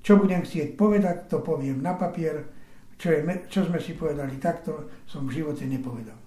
Čo 0.00 0.16
budem 0.16 0.48
chcieť 0.48 0.80
povedať, 0.80 1.28
to 1.28 1.44
poviem 1.44 1.84
na 1.84 1.92
papier. 1.92 2.48
Čo, 2.96 3.12
je, 3.12 3.20
čo 3.52 3.68
sme 3.68 3.76
si 3.76 3.92
povedali 3.92 4.40
takto, 4.40 4.88
som 5.04 5.28
v 5.28 5.44
živote 5.44 5.68
nepovedal. 5.68 6.25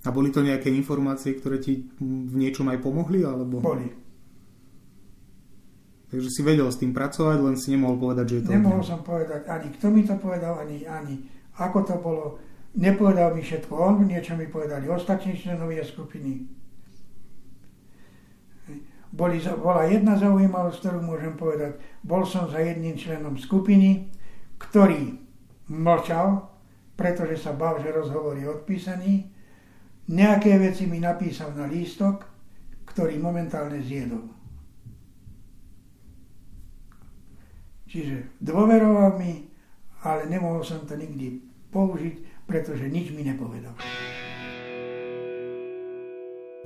A 0.00 0.08
boli 0.08 0.32
to 0.32 0.40
nejaké 0.40 0.72
informácie, 0.72 1.36
ktoré 1.36 1.60
ti 1.60 1.92
v 2.00 2.34
niečom 2.40 2.64
aj 2.72 2.80
pomohli? 2.80 3.20
Alebo... 3.20 3.60
Boli. 3.60 3.88
Takže 6.10 6.28
si 6.32 6.40
vedel 6.42 6.66
s 6.66 6.80
tým 6.80 6.90
pracovať, 6.90 7.38
len 7.38 7.54
si 7.54 7.70
nemohol 7.70 8.00
povedať, 8.00 8.24
že 8.26 8.34
je 8.34 8.42
to... 8.42 8.50
Nemohol 8.50 8.82
som 8.82 9.00
povedať 9.06 9.46
ani 9.46 9.68
kto 9.78 9.86
mi 9.94 10.02
to 10.02 10.18
povedal, 10.18 10.58
ani, 10.58 10.82
ani 10.82 11.22
ako 11.62 11.78
to 11.86 11.94
bolo. 12.02 12.24
Nepovedal 12.74 13.30
mi 13.34 13.42
všetko 13.46 13.72
on, 13.74 13.94
niečo 14.06 14.34
mi 14.34 14.50
povedali 14.50 14.90
ostatní 14.90 15.38
členovia 15.38 15.86
skupiny. 15.86 16.50
Boli, 19.10 19.42
bola 19.42 19.90
jedna 19.90 20.14
zaujímavosť, 20.14 20.78
ktorú 20.82 20.98
môžem 21.02 21.34
povedať. 21.34 21.78
Bol 22.02 22.22
som 22.26 22.46
za 22.46 22.62
jedným 22.62 22.94
členom 22.94 23.34
skupiny, 23.34 24.10
ktorý 24.58 25.18
mlčal, 25.66 26.46
pretože 26.94 27.42
sa 27.42 27.54
bal, 27.54 27.82
že 27.82 27.90
rozhovor 27.90 28.38
je 28.38 28.46
odpísaný 28.46 29.30
Nejaké 30.10 30.58
veci 30.58 30.90
mi 30.90 30.98
napísal 30.98 31.54
na 31.54 31.70
lístok, 31.70 32.26
ktorý 32.90 33.22
momentálne 33.22 33.78
zjedol. 33.78 34.26
Čiže 37.86 38.42
dôveroval 38.42 39.22
mi, 39.22 39.46
ale 40.02 40.26
nemohol 40.26 40.66
som 40.66 40.82
to 40.82 40.98
nikdy 40.98 41.38
použiť, 41.70 42.42
pretože 42.42 42.90
nič 42.90 43.14
mi 43.14 43.22
nepovedal. 43.22 43.74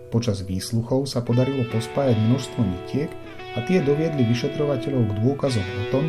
Počas 0.08 0.40
výsluchov 0.40 1.04
sa 1.04 1.20
podarilo 1.20 1.68
pospájať 1.68 2.16
množstvo 2.16 2.60
nitiek 2.64 3.12
a 3.56 3.64
tie 3.68 3.84
doviedli 3.84 4.24
vyšetrovateľov 4.24 5.04
k 5.04 5.16
dôkazom 5.20 5.64
o 5.64 5.84
tom, 5.92 6.04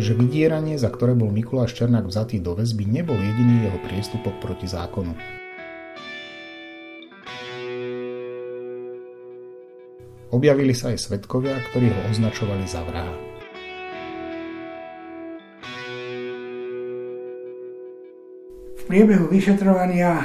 že 0.00 0.16
vydieranie, 0.16 0.80
za 0.80 0.88
ktoré 0.88 1.12
bol 1.12 1.28
Mikuláš 1.28 1.76
Černák 1.76 2.08
vzatý 2.08 2.40
do 2.40 2.56
väzby, 2.56 2.88
nebol 2.88 3.16
jediný 3.16 3.68
jeho 3.68 3.78
priestupok 3.84 4.40
proti 4.40 4.68
zákonu. 4.68 5.37
Objavili 10.28 10.76
sa 10.76 10.92
aj 10.92 11.08
svetkovia, 11.08 11.56
ktorí 11.72 11.88
ho 11.88 12.00
označovali 12.12 12.68
za 12.68 12.84
vraha. 12.84 13.16
V 18.76 18.82
priebehu 18.84 19.24
vyšetrovania 19.32 20.20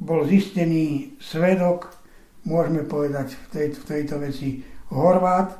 bol 0.00 0.24
zistený 0.24 1.20
svedok, 1.20 1.92
môžeme 2.48 2.80
povedať 2.88 3.36
v, 3.36 3.44
tej, 3.52 3.66
v 3.76 3.84
tejto 3.84 4.14
veci 4.24 4.64
Horvát, 4.88 5.52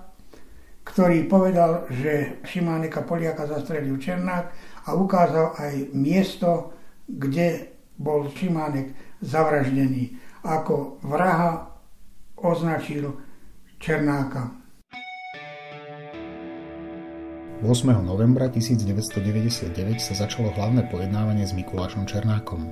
ktorý 0.88 1.28
povedal, 1.28 1.84
že 1.92 2.40
Šimáneka 2.48 3.04
Poliaka 3.04 3.44
zastrelil 3.44 4.00
Černák 4.00 4.46
a 4.88 4.96
ukázal 4.96 5.52
aj 5.60 5.92
miesto, 5.92 6.72
kde 7.04 7.76
bol 8.00 8.32
Šimánek 8.32 8.96
zavraždený. 9.20 10.16
Ako 10.48 10.96
vraha 11.04 11.77
označil 12.42 13.14
Černáka. 13.78 14.54
8. 17.58 17.90
novembra 18.06 18.46
1999 18.46 19.74
sa 19.98 20.14
začalo 20.14 20.54
hlavné 20.54 20.86
pojednávanie 20.94 21.42
s 21.42 21.50
Mikulášom 21.58 22.06
Černákom. 22.06 22.70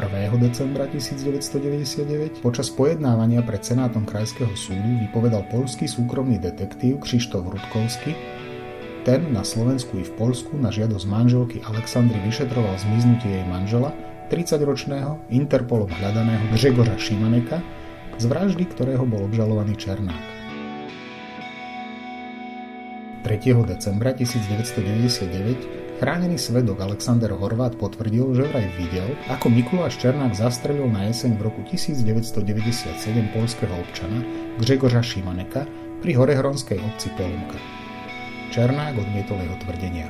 1. 0.00 0.08
decembra 0.40 0.88
1999 0.88 2.40
počas 2.40 2.72
pojednávania 2.72 3.44
pred 3.44 3.60
Senátom 3.60 4.08
Krajského 4.08 4.56
súdu 4.56 5.04
vypovedal 5.04 5.44
polský 5.52 5.84
súkromný 5.84 6.40
detektív 6.40 7.04
Krištof 7.04 7.44
Rudkovský. 7.44 8.16
Ten 9.04 9.36
na 9.36 9.44
Slovensku 9.44 10.00
i 10.00 10.04
v 10.08 10.16
Polsku 10.16 10.56
na 10.56 10.72
žiadosť 10.72 11.04
manželky 11.04 11.60
Aleksandry 11.60 12.16
vyšetroval 12.24 12.72
zmiznutie 12.80 13.36
jej 13.36 13.44
manžela, 13.44 13.92
30-ročného, 14.32 15.28
Interpolom 15.28 15.92
hľadaného 15.92 16.56
Gregora 16.56 16.96
Šimaneka, 16.96 17.60
z 18.22 18.30
vraždy 18.30 18.70
ktorého 18.70 19.02
bol 19.02 19.26
obžalovaný 19.26 19.74
Černák. 19.74 20.26
3. 23.26 23.66
decembra 23.66 24.14
1999 24.14 25.98
chránený 25.98 26.38
svedok 26.38 26.86
Alexander 26.86 27.34
Horvát 27.34 27.74
potvrdil, 27.74 28.34
že 28.34 28.46
vraj 28.46 28.66
videl, 28.78 29.18
ako 29.26 29.50
Mikuláš 29.50 29.98
Černák 29.98 30.38
zastrelil 30.38 30.86
na 30.86 31.10
jeseň 31.10 31.34
v 31.34 31.50
roku 31.50 31.66
1997 31.66 32.94
polského 33.34 33.74
občana 33.74 34.22
Gregora 34.62 35.02
Šimaneka 35.02 35.66
pri 35.98 36.14
horehronskej 36.14 36.78
obci 36.78 37.10
Polunka. 37.18 37.58
Černák 38.54 39.02
odmietol 39.02 39.38
jeho 39.42 39.56
tvrdenia. 39.66 40.06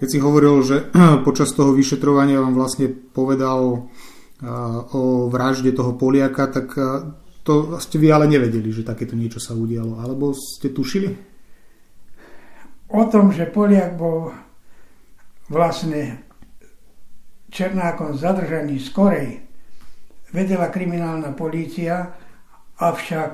Keď 0.00 0.08
si 0.08 0.18
hovoril, 0.24 0.60
že 0.64 0.76
počas 1.28 1.52
toho 1.52 1.76
vyšetrovania 1.76 2.40
vám 2.40 2.56
vlastne 2.56 2.88
povedal 2.92 3.88
o 4.92 5.30
vražde 5.30 5.70
toho 5.72 5.94
Poliaka, 5.94 6.50
tak 6.50 6.74
to 7.42 7.78
ste 7.78 7.98
vy 7.98 8.10
ale 8.10 8.26
nevedeli, 8.26 8.70
že 8.74 8.86
takéto 8.86 9.14
niečo 9.14 9.38
sa 9.38 9.54
udialo, 9.54 10.02
alebo 10.02 10.34
ste 10.34 10.70
tušili? 10.74 11.10
O 12.92 13.02
tom, 13.08 13.30
že 13.30 13.48
Poliak 13.48 13.94
bol 13.96 14.34
vlastne 15.48 16.26
Černákom 17.52 18.16
zadržaný 18.16 18.80
skorej, 18.80 19.44
vedela 20.32 20.72
kriminálna 20.72 21.36
polícia, 21.36 22.16
avšak 22.80 23.32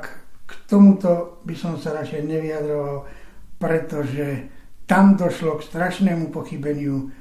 k 0.49 0.53
tomuto 0.67 1.38
by 1.47 1.55
som 1.55 1.79
sa 1.79 1.95
radšej 1.95 2.27
nevyjadroval, 2.27 3.07
pretože 3.62 4.50
tam 4.88 5.15
došlo 5.15 5.61
k 5.61 5.67
strašnému 5.69 6.35
pochybeniu 6.35 7.12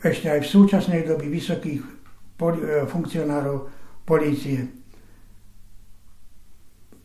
ešte 0.00 0.30
aj 0.32 0.40
v 0.40 0.50
súčasnej 0.50 1.02
doby 1.04 1.28
vysokých 1.28 2.01
E, 2.42 2.86
funkcionárov 2.90 3.70
polície. 4.02 4.66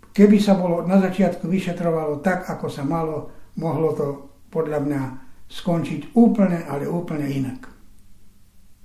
Keby 0.10 0.38
sa 0.42 0.58
bolo 0.58 0.82
na 0.82 0.98
začiatku 0.98 1.46
vyšetrovalo 1.46 2.26
tak, 2.26 2.50
ako 2.50 2.66
sa 2.66 2.82
malo, 2.82 3.30
mohlo 3.62 3.94
to 3.94 4.08
podľa 4.50 4.82
mňa 4.82 5.02
skončiť 5.46 6.18
úplne, 6.18 6.66
ale 6.66 6.90
úplne 6.90 7.30
inak. 7.30 7.70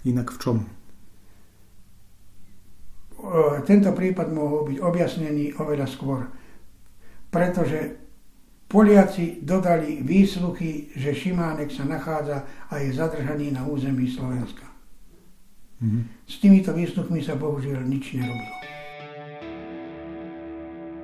Inak 0.05 0.29
v 0.37 0.39
čom? 0.43 0.57
E, 0.61 0.69
tento 3.65 3.97
prípad 3.97 4.29
mohol 4.29 4.69
byť 4.69 4.79
objasnený 4.83 5.57
oveľa 5.57 5.87
skôr. 5.89 6.21
Pretože 7.33 8.03
Poliaci 8.69 9.45
dodali 9.45 10.01
výsluchy, 10.01 10.97
že 10.97 11.13
Šimánek 11.13 11.69
sa 11.69 11.85
nachádza 11.85 12.45
a 12.73 12.81
je 12.81 12.89
zadržaný 12.93 13.53
na 13.53 13.69
území 13.69 14.09
Slovenska. 14.09 14.72
Mm-hmm. 15.83 16.31
S 16.31 16.35
týmito 16.39 16.71
výstupmi 16.71 17.19
sa 17.19 17.35
bohužiaľ 17.35 17.83
nič 17.83 18.15
nerobilo. 18.15 18.55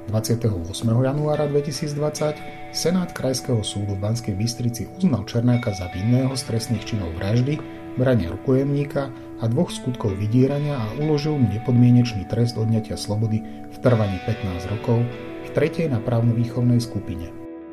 28. 0.06 0.46
januára 0.86 1.50
2020 1.50 2.72
Senát 2.72 3.10
Krajského 3.10 3.60
súdu 3.60 3.98
v 3.98 4.00
Banskej 4.06 4.38
Bystrici 4.38 4.86
uznal 4.96 5.26
Černáka 5.26 5.74
za 5.74 5.90
vinného 5.90 6.32
z 6.32 6.48
trestných 6.48 6.86
činov 6.86 7.10
vraždy, 7.18 7.58
brania 7.98 8.30
rukojemníka 8.32 9.10
a 9.42 9.44
dvoch 9.50 9.74
skutkov 9.74 10.14
vydierania 10.14 10.78
a 10.78 10.86
uložil 11.02 11.34
mu 11.34 11.50
nepodmienečný 11.50 12.30
trest 12.30 12.54
odňatia 12.54 12.94
slobody 12.94 13.42
v 13.44 13.76
trvaní 13.82 14.16
15 14.24 14.72
rokov 14.78 15.02
v 15.44 15.48
tretej 15.58 15.90
nápravno-výchovnej 15.90 16.78
skupine. 16.78 17.28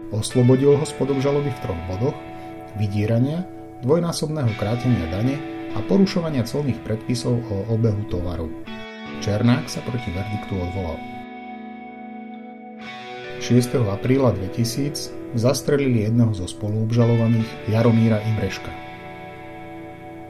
Oslobodil 0.09 0.74
ho 0.75 0.85
spod 0.89 1.13
obžaloby 1.13 1.53
v 1.53 1.62
troch 1.62 1.81
bodoch 1.85 2.17
vydierania, 2.81 3.45
dvojnásobného 3.85 4.51
krátenia 4.57 5.05
dane 5.13 5.54
a 5.75 5.84
porušovania 5.84 6.48
colných 6.48 6.79
predpisov 6.88 7.36
o 7.51 7.58
obehu 7.75 8.08
tovaru. 8.08 8.48
Černák 9.20 9.67
sa 9.67 9.84
proti 9.84 10.08
verdiktu 10.15 10.55
odvolal. 10.55 11.00
6. 13.44 13.77
apríla 13.91 14.32
2000 14.32 15.36
zastrelili 15.36 16.08
jedného 16.08 16.32
zo 16.32 16.48
spoluobžalovaných 16.48 17.70
Jaromíra 17.70 18.24
Imreška. 18.24 18.72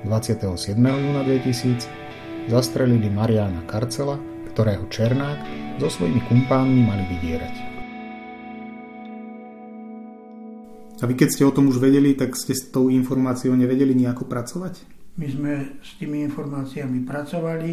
27. 0.04 0.74
júna 0.82 1.22
2000 1.24 2.50
zastrelili 2.50 3.08
Mariana 3.10 3.62
Karcela, 3.70 4.18
ktorého 4.52 4.90
Černák 4.90 5.40
so 5.78 5.88
svojimi 5.88 6.22
kumpánmi 6.25 6.82
mali 6.82 7.06
vydierať. 7.16 7.56
A 11.00 11.04
vy 11.06 11.14
keď 11.14 11.30
ste 11.30 11.44
o 11.46 11.54
tom 11.54 11.70
už 11.70 11.78
vedeli, 11.84 12.16
tak 12.16 12.34
ste 12.40 12.56
s 12.56 12.72
tou 12.72 12.88
informáciou 12.88 13.54
nevedeli 13.54 13.94
nejako 13.94 14.25
pracovať? 14.25 14.95
My 15.15 15.27
sme 15.31 15.51
s 15.79 15.95
tými 15.95 16.27
informáciami 16.27 17.07
pracovali, 17.07 17.69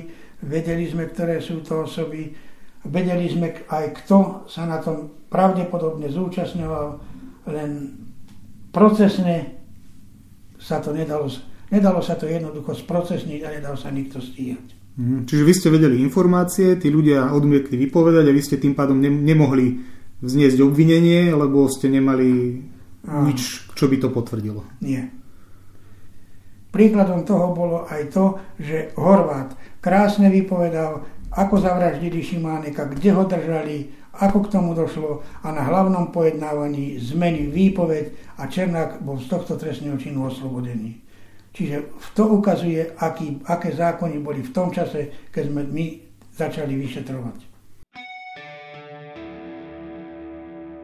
vedeli 0.47 0.87
sme, 0.87 1.11
ktoré 1.11 1.43
sú 1.43 1.59
to 1.67 1.83
osoby, 1.83 2.31
vedeli 2.87 3.27
sme 3.27 3.67
aj 3.67 3.87
kto 4.03 4.47
sa 4.47 4.63
na 4.67 4.79
tom 4.79 5.27
pravdepodobne 5.27 6.07
zúčastňoval, 6.07 6.87
len 7.51 7.71
procesne 8.71 9.59
sa 10.63 10.79
to 10.79 10.95
nedalo, 10.95 11.27
nedalo 11.75 11.99
sa 11.99 12.15
to 12.15 12.31
jednoducho 12.31 12.79
sprocesniť 12.79 13.41
a 13.43 13.55
nedal 13.59 13.75
sa 13.75 13.91
nikto 13.91 14.23
stíhať. 14.23 14.79
Mhm. 14.93 15.27
Čiže 15.27 15.43
vy 15.43 15.53
ste 15.57 15.69
vedeli 15.73 16.05
informácie, 16.05 16.77
tí 16.77 16.93
ľudia 16.93 17.33
odmietli 17.33 17.81
vypovedať 17.89 18.25
a 18.29 18.37
vy 18.37 18.43
ste 18.45 18.61
tým 18.61 18.77
pádom 18.77 19.01
ne- 19.01 19.11
nemohli 19.11 19.83
vzniesť 20.23 20.63
obvinenie, 20.63 21.35
lebo 21.35 21.67
ste 21.67 21.91
nemali 21.91 22.63
nič, 23.03 23.67
čo 23.75 23.91
by 23.91 23.97
to 23.99 24.09
potvrdilo. 24.15 24.63
Nie. 24.79 25.11
Príkladom 26.73 27.29
toho 27.29 27.53
bolo 27.53 27.85
aj 27.85 28.09
to, 28.09 28.41
že 28.57 28.97
Horvát 28.97 29.53
krásne 29.85 30.33
vypovedal, 30.33 31.05
ako 31.33 31.61
zavraždili 31.61 32.25
Šimáneka, 32.25 32.89
kde 32.89 33.13
ho 33.13 33.29
držali, 33.29 33.93
ako 34.17 34.45
k 34.45 34.53
tomu 34.57 34.73
došlo 34.73 35.21
a 35.45 35.53
na 35.53 35.65
hlavnom 35.69 36.13
pojednávaní 36.13 36.97
zmení 36.97 37.49
výpoveď 37.49 38.37
a 38.41 38.49
Černák 38.49 39.05
bol 39.05 39.21
z 39.21 39.29
tohto 39.29 39.57
trestného 39.61 39.97
činu 40.01 40.29
oslobodený. 40.29 41.01
Čiže 41.53 41.93
to 42.17 42.33
ukazuje, 42.33 42.97
aký, 42.97 43.45
aké 43.45 43.77
zákony 43.77 44.17
boli 44.25 44.41
v 44.41 44.53
tom 44.57 44.73
čase, 44.73 45.29
keď 45.29 45.45
sme 45.53 45.63
my 45.69 45.87
začali 46.33 46.73
vyšetrovať. 46.81 47.52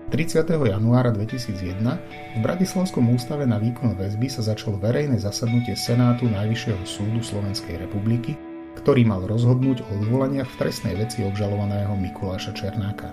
30. 0.08 0.48
januára 0.48 1.12
2001 1.12 1.84
v 2.32 2.38
Bratislavskom 2.40 3.12
ústave 3.12 3.44
na 3.44 3.60
výkon 3.60 3.92
väzby 3.92 4.32
sa 4.32 4.40
začalo 4.40 4.80
verejné 4.80 5.20
zasadnutie 5.20 5.76
Senátu 5.76 6.24
Najvyššieho 6.32 6.80
súdu 6.88 7.20
Slovenskej 7.20 7.76
republiky, 7.76 8.32
ktorý 8.80 9.04
mal 9.04 9.28
rozhodnúť 9.28 9.84
o 9.84 10.00
odvolaniach 10.00 10.48
v 10.48 10.58
trestnej 10.64 10.96
veci 10.96 11.28
obžalovaného 11.28 11.92
Mikuláša 11.92 12.56
Černáka. 12.56 13.12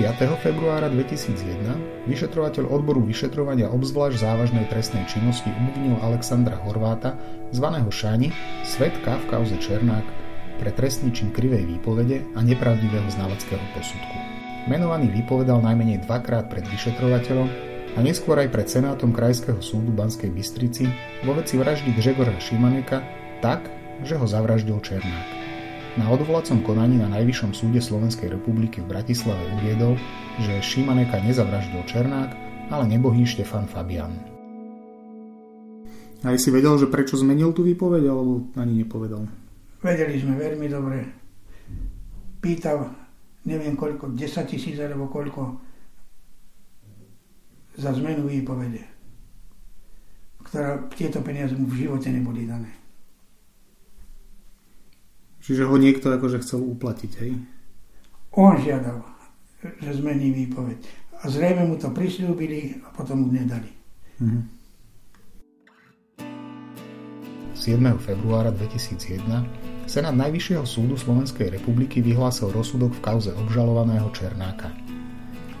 5. 0.00 0.40
februára 0.40 0.88
2001 0.88 2.08
vyšetrovateľ 2.08 2.72
odboru 2.72 3.04
vyšetrovania 3.04 3.68
obzvlášť 3.68 4.24
závažnej 4.24 4.64
trestnej 4.72 5.04
činnosti 5.04 5.52
obvinil 5.52 6.00
Alexandra 6.00 6.56
Horváta, 6.56 7.20
zvaného 7.52 7.92
Šani, 7.92 8.32
svetka 8.64 9.20
v 9.20 9.24
kauze 9.28 9.60
Černák, 9.60 10.08
pre 10.56 10.72
trestný 10.72 11.12
čin 11.12 11.28
krivej 11.36 11.68
výpovede 11.68 12.24
a 12.32 12.40
nepravdivého 12.40 13.12
znaleckého 13.12 13.62
posudku. 13.76 14.33
Menovaný 14.64 15.12
vypovedal 15.12 15.60
najmenej 15.60 16.08
dvakrát 16.08 16.48
pred 16.48 16.64
vyšetrovateľom 16.64 17.48
a 17.94 17.98
neskôr 18.00 18.40
aj 18.40 18.48
pred 18.48 18.64
Senátom 18.64 19.12
Krajského 19.12 19.60
súdu 19.60 19.92
Banskej 19.92 20.32
Bystrici 20.32 20.88
vo 21.20 21.36
veci 21.36 21.60
vraždy 21.60 21.92
Gregora 21.92 22.32
Šimaneka 22.40 23.04
tak, 23.44 23.68
že 24.08 24.16
ho 24.16 24.24
zavraždil 24.24 24.80
Černák. 24.80 25.28
Na 26.00 26.08
odvolacom 26.08 26.64
konaní 26.64 26.96
na 26.96 27.12
Najvyššom 27.12 27.52
súde 27.52 27.84
Slovenskej 27.84 28.32
republiky 28.32 28.80
v 28.80 28.88
Bratislave 28.88 29.44
uviedol, 29.60 30.00
že 30.40 30.64
Šimaneka 30.64 31.20
nezavraždil 31.20 31.84
Černák, 31.84 32.32
ale 32.72 32.88
nebohý 32.88 33.28
Štefan 33.28 33.68
Fabian. 33.68 34.16
A 36.24 36.32
si 36.40 36.48
vedel, 36.48 36.80
že 36.80 36.88
prečo 36.88 37.20
zmenil 37.20 37.52
tú 37.52 37.60
výpoveď, 37.68 38.08
alebo 38.08 38.48
ani 38.56 38.80
nepovedal? 38.80 39.28
Vedeli 39.84 40.16
sme 40.24 40.40
veľmi 40.40 40.66
dobre. 40.72 41.04
Pýtal, 42.40 43.03
neviem 43.44 43.76
koľko, 43.76 44.16
10 44.16 44.50
tisíc 44.50 44.76
alebo 44.80 45.08
koľko 45.08 45.60
za 47.76 47.90
zmenu 47.92 48.28
výpovede, 48.30 48.82
ktorá 50.46 50.88
tieto 50.94 51.20
peniaze 51.20 51.52
mu 51.58 51.66
v 51.68 51.86
živote 51.86 52.08
neboli 52.08 52.46
dané. 52.48 52.70
Čiže 55.44 55.68
ho 55.68 55.76
niekto 55.76 56.08
akože 56.08 56.40
chcel 56.40 56.64
uplatiť, 56.64 57.12
hej? 57.20 57.32
On 58.32 58.56
žiadal, 58.56 59.04
že 59.60 60.00
zmení 60.00 60.32
výpoveď. 60.32 60.80
A 61.20 61.28
zrejme 61.28 61.68
mu 61.68 61.76
to 61.76 61.92
prislúbili 61.92 62.80
a 62.80 62.88
potom 62.96 63.28
mu 63.28 63.28
nedali. 63.28 63.68
Mm-hmm. 64.24 64.42
7. 67.54 67.80
februára 67.96 68.52
2001 68.52 69.73
Senát 69.84 70.16
Najvyššieho 70.16 70.64
súdu 70.64 70.96
Slovenskej 70.96 71.52
republiky 71.52 72.00
vyhlásil 72.00 72.48
rozsudok 72.48 72.96
v 72.96 73.04
kauze 73.04 73.30
obžalovaného 73.36 74.08
Černáka. 74.16 74.72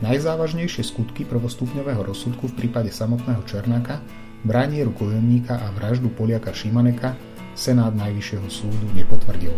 Najzávažnejšie 0.00 0.80
skutky 0.80 1.28
prvostupňového 1.28 2.00
rozsudku 2.00 2.48
v 2.48 2.56
prípade 2.64 2.88
samotného 2.88 3.44
Černáka, 3.44 4.00
branie 4.40 4.80
rukojemníka 4.88 5.60
a 5.60 5.68
vraždu 5.76 6.08
Poliaka 6.08 6.56
Šimaneka 6.56 7.12
Senát 7.52 7.92
Najvyššieho 7.92 8.48
súdu 8.48 8.88
nepotvrdil. 8.96 9.52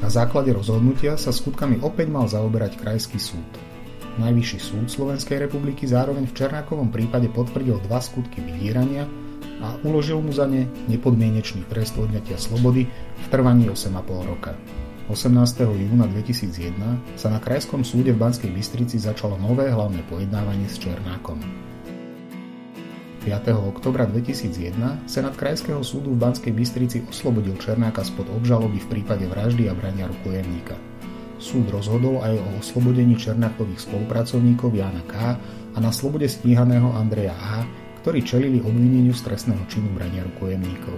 Na 0.00 0.08
základe 0.08 0.48
rozhodnutia 0.56 1.20
sa 1.20 1.28
skutkami 1.28 1.84
opäť 1.84 2.08
mal 2.08 2.24
zaoberať 2.24 2.80
Krajský 2.80 3.20
súd. 3.20 3.46
Najvyšší 4.16 4.58
súd 4.64 4.86
Slovenskej 4.88 5.44
republiky 5.44 5.84
zároveň 5.84 6.24
v 6.24 6.34
Černákovom 6.40 6.88
prípade 6.88 7.28
potvrdil 7.28 7.84
dva 7.84 8.00
skutky 8.00 8.40
vydierania 8.40 9.27
a 9.58 9.74
uložil 9.82 10.22
mu 10.22 10.30
za 10.30 10.46
ne 10.46 10.70
nepodmienečný 10.86 11.66
trest 11.66 11.98
odňatia 11.98 12.38
slobody 12.38 12.86
v 12.88 13.26
trvaní 13.30 13.66
8,5 13.70 14.30
roka. 14.30 14.54
18. 15.08 15.32
júna 15.64 16.04
2001 16.04 17.16
sa 17.16 17.32
na 17.32 17.40
Krajskom 17.40 17.80
súde 17.80 18.12
v 18.12 18.20
Banskej 18.20 18.52
Bystrici 18.52 19.00
začalo 19.00 19.40
nové 19.40 19.72
hlavné 19.72 20.04
pojednávanie 20.04 20.68
s 20.68 20.76
Černákom. 20.76 21.40
5. 23.24 23.34
oktobra 23.56 24.04
2001 24.04 25.08
Senát 25.08 25.34
Krajského 25.36 25.80
súdu 25.80 26.12
v 26.12 26.20
Banskej 26.22 26.52
Bystrici 26.52 27.04
oslobodil 27.08 27.56
Černáka 27.56 28.04
spod 28.04 28.28
obžaloby 28.30 28.84
v 28.84 29.00
prípade 29.00 29.24
vraždy 29.28 29.68
a 29.68 29.76
brania 29.76 30.08
rukojemníka. 30.08 30.76
Súd 31.40 31.72
rozhodol 31.72 32.20
aj 32.20 32.34
o 32.36 32.48
oslobodení 32.60 33.16
Černákových 33.16 33.88
spolupracovníkov 33.88 34.76
Jana 34.76 35.04
K. 35.08 35.40
a 35.72 35.78
na 35.80 35.88
slobode 35.88 36.28
stíhaného 36.28 36.92
Andreja 36.92 37.32
A., 37.32 37.64
ktorí 38.02 38.22
čelili 38.22 38.58
obvineniu 38.62 39.10
z 39.10 39.26
trestného 39.26 39.62
činu 39.66 39.90
brania 39.94 40.22
rukojemníkov. 40.22 40.96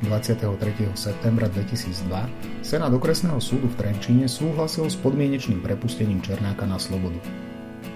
23. 0.00 0.48
septembra 0.96 1.44
2002 1.52 2.64
Senát 2.64 2.88
okresného 2.88 3.36
súdu 3.36 3.68
v 3.68 3.76
Trenčíne 3.76 4.24
súhlasil 4.24 4.88
s 4.88 4.96
podmienečným 4.96 5.60
prepustením 5.60 6.24
Černáka 6.24 6.64
na 6.64 6.80
slobodu. 6.80 7.20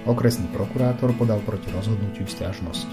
Okresný 0.05 0.53
prokurátor 0.53 1.17
podal 1.17 1.41
proti 1.49 1.73
rozhodnutiu 1.73 2.29
stiažnosť. 2.29 2.89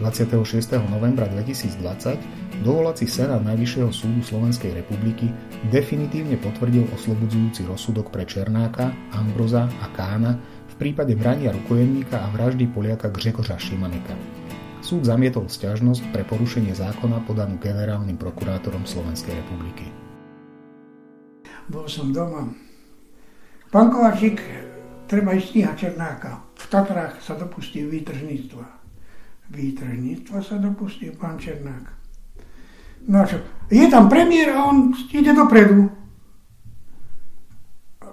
26. 0.00 0.78
novembra 0.88 1.28
2020 1.28 2.64
dovolací 2.64 3.04
Senát 3.04 3.44
Najvyššieho 3.44 3.90
súdu 3.92 4.24
Slovenskej 4.24 4.72
republiky 4.72 5.28
definitívne 5.68 6.40
potvrdil 6.40 6.86
oslobodzujúci 6.94 7.66
rozsudok 7.66 8.08
pre 8.08 8.24
Černáka, 8.24 8.94
Ambroza 9.12 9.66
a 9.66 9.86
Kána 9.92 10.38
prípade 10.78 11.18
brania 11.18 11.50
rukojemníka 11.50 12.14
a 12.22 12.30
vraždy 12.30 12.70
Poliaka 12.70 13.10
Gřegoša 13.10 13.58
Šimaneka. 13.58 14.14
Súd 14.78 15.04
zamietol 15.04 15.50
stiažnosť 15.50 16.14
pre 16.14 16.22
porušenie 16.22 16.70
zákona 16.70 17.26
podanú 17.26 17.58
generálnym 17.58 18.14
prokurátorom 18.14 18.86
Slovenskej 18.86 19.34
republiky. 19.34 19.90
Bol 21.66 21.90
som 21.90 22.14
doma. 22.14 22.48
Pán 23.68 23.92
Kovačík 23.92 24.40
treba 25.10 25.34
ísť 25.36 25.46
stíhať 25.52 25.76
Černáka. 25.76 26.46
V 26.56 26.64
Tatrách 26.70 27.20
sa 27.20 27.36
dopustí 27.36 27.84
výtržníctva. 27.84 28.64
Výtržníctva 29.52 30.38
sa 30.40 30.56
dopustí 30.56 31.12
pán 31.12 31.36
Černák. 31.36 31.84
No 33.10 33.26
čo, 33.26 33.42
je 33.68 33.84
tam 33.90 34.06
premiér 34.06 34.54
a 34.56 34.70
on 34.70 34.94
ide 35.12 35.34
dopredu. 35.34 35.90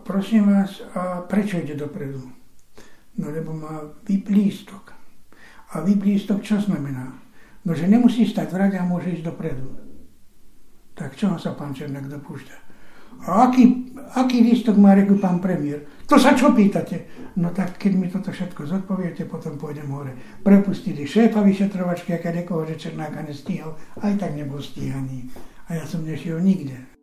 prosím 0.06 0.54
vás, 0.54 0.86
a 0.93 1.25
prečo 1.25 1.58
ide 1.58 1.73
dopredu? 1.73 2.34
No 3.15 3.32
lebo 3.32 3.56
má 3.56 3.80
vyplístok. 4.04 4.91
A 5.71 5.82
vyplístok 5.82 6.43
čo 6.43 6.60
znamená? 6.60 7.15
No, 7.65 7.73
že 7.73 7.89
nemusí 7.89 8.28
stať 8.28 8.54
v 8.54 8.60
rade 8.62 8.78
a 8.78 8.86
môže 8.86 9.10
ísť 9.10 9.25
dopredu. 9.25 9.73
Tak 10.95 11.17
čo 11.17 11.36
sa 11.36 11.58
pán 11.58 11.73
Černák 11.75 12.08
dopúšťa? 12.08 12.58
A 13.25 13.47
aký, 13.47 13.95
aký 14.15 14.43
lístok 14.43 14.75
má 14.75 14.93
reku 14.93 15.15
pán 15.17 15.39
premiér? 15.39 15.88
To 16.06 16.19
sa 16.19 16.38
čo 16.38 16.54
pýtate? 16.54 17.10
No 17.39 17.49
tak 17.56 17.80
keď 17.82 17.91
mi 17.95 18.08
toto 18.12 18.30
všetko 18.30 18.67
zodpoviete, 18.67 19.25
potom 19.25 19.58
pôjdem 19.58 19.89
hore. 19.89 20.13
Prepustili 20.45 21.08
šéfa 21.08 21.41
vyšetrovačky, 21.41 22.13
a 22.13 22.21
keď 22.21 22.43
niekoho, 22.43 22.67
že 22.67 22.78
Černáka 22.78 23.25
nestíhal, 23.25 23.73
aj 23.97 24.19
tak 24.19 24.38
nebol 24.38 24.62
stíhaný. 24.62 25.32
A 25.65 25.82
ja 25.82 25.84
som 25.88 26.06
nešiel 26.06 26.38
nikde. 26.38 26.94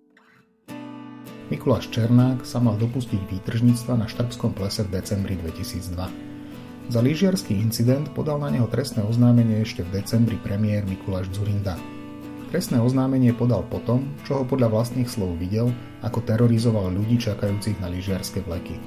Mikuláš 1.52 1.92
Černák 1.92 2.48
sa 2.48 2.64
mal 2.64 2.80
dopustiť 2.80 3.28
výtržníctva 3.28 4.00
na 4.00 4.08
Štrbskom 4.08 4.56
plese 4.56 4.88
v 4.88 4.96
decembri 4.96 5.36
2002. 5.36 6.88
Za 6.88 7.00
lyžiarsky 7.04 7.52
incident 7.60 8.08
podal 8.16 8.40
na 8.40 8.48
neho 8.48 8.64
trestné 8.72 9.04
oznámenie 9.04 9.60
ešte 9.60 9.84
v 9.84 10.00
decembri 10.00 10.40
premiér 10.40 10.88
Mikuláš 10.88 11.28
Zurinda. 11.36 11.76
Trestné 12.48 12.80
oznámenie 12.80 13.36
podal 13.36 13.68
potom, 13.68 14.16
čo 14.24 14.40
ho 14.40 14.44
podľa 14.48 14.72
vlastných 14.72 15.04
slov 15.04 15.36
videl, 15.36 15.68
ako 16.00 16.24
terorizoval 16.24 16.88
ľudí 16.88 17.20
čakajúcich 17.20 17.84
na 17.84 17.92
lyžiarske 17.92 18.40
vleky. 18.48 18.80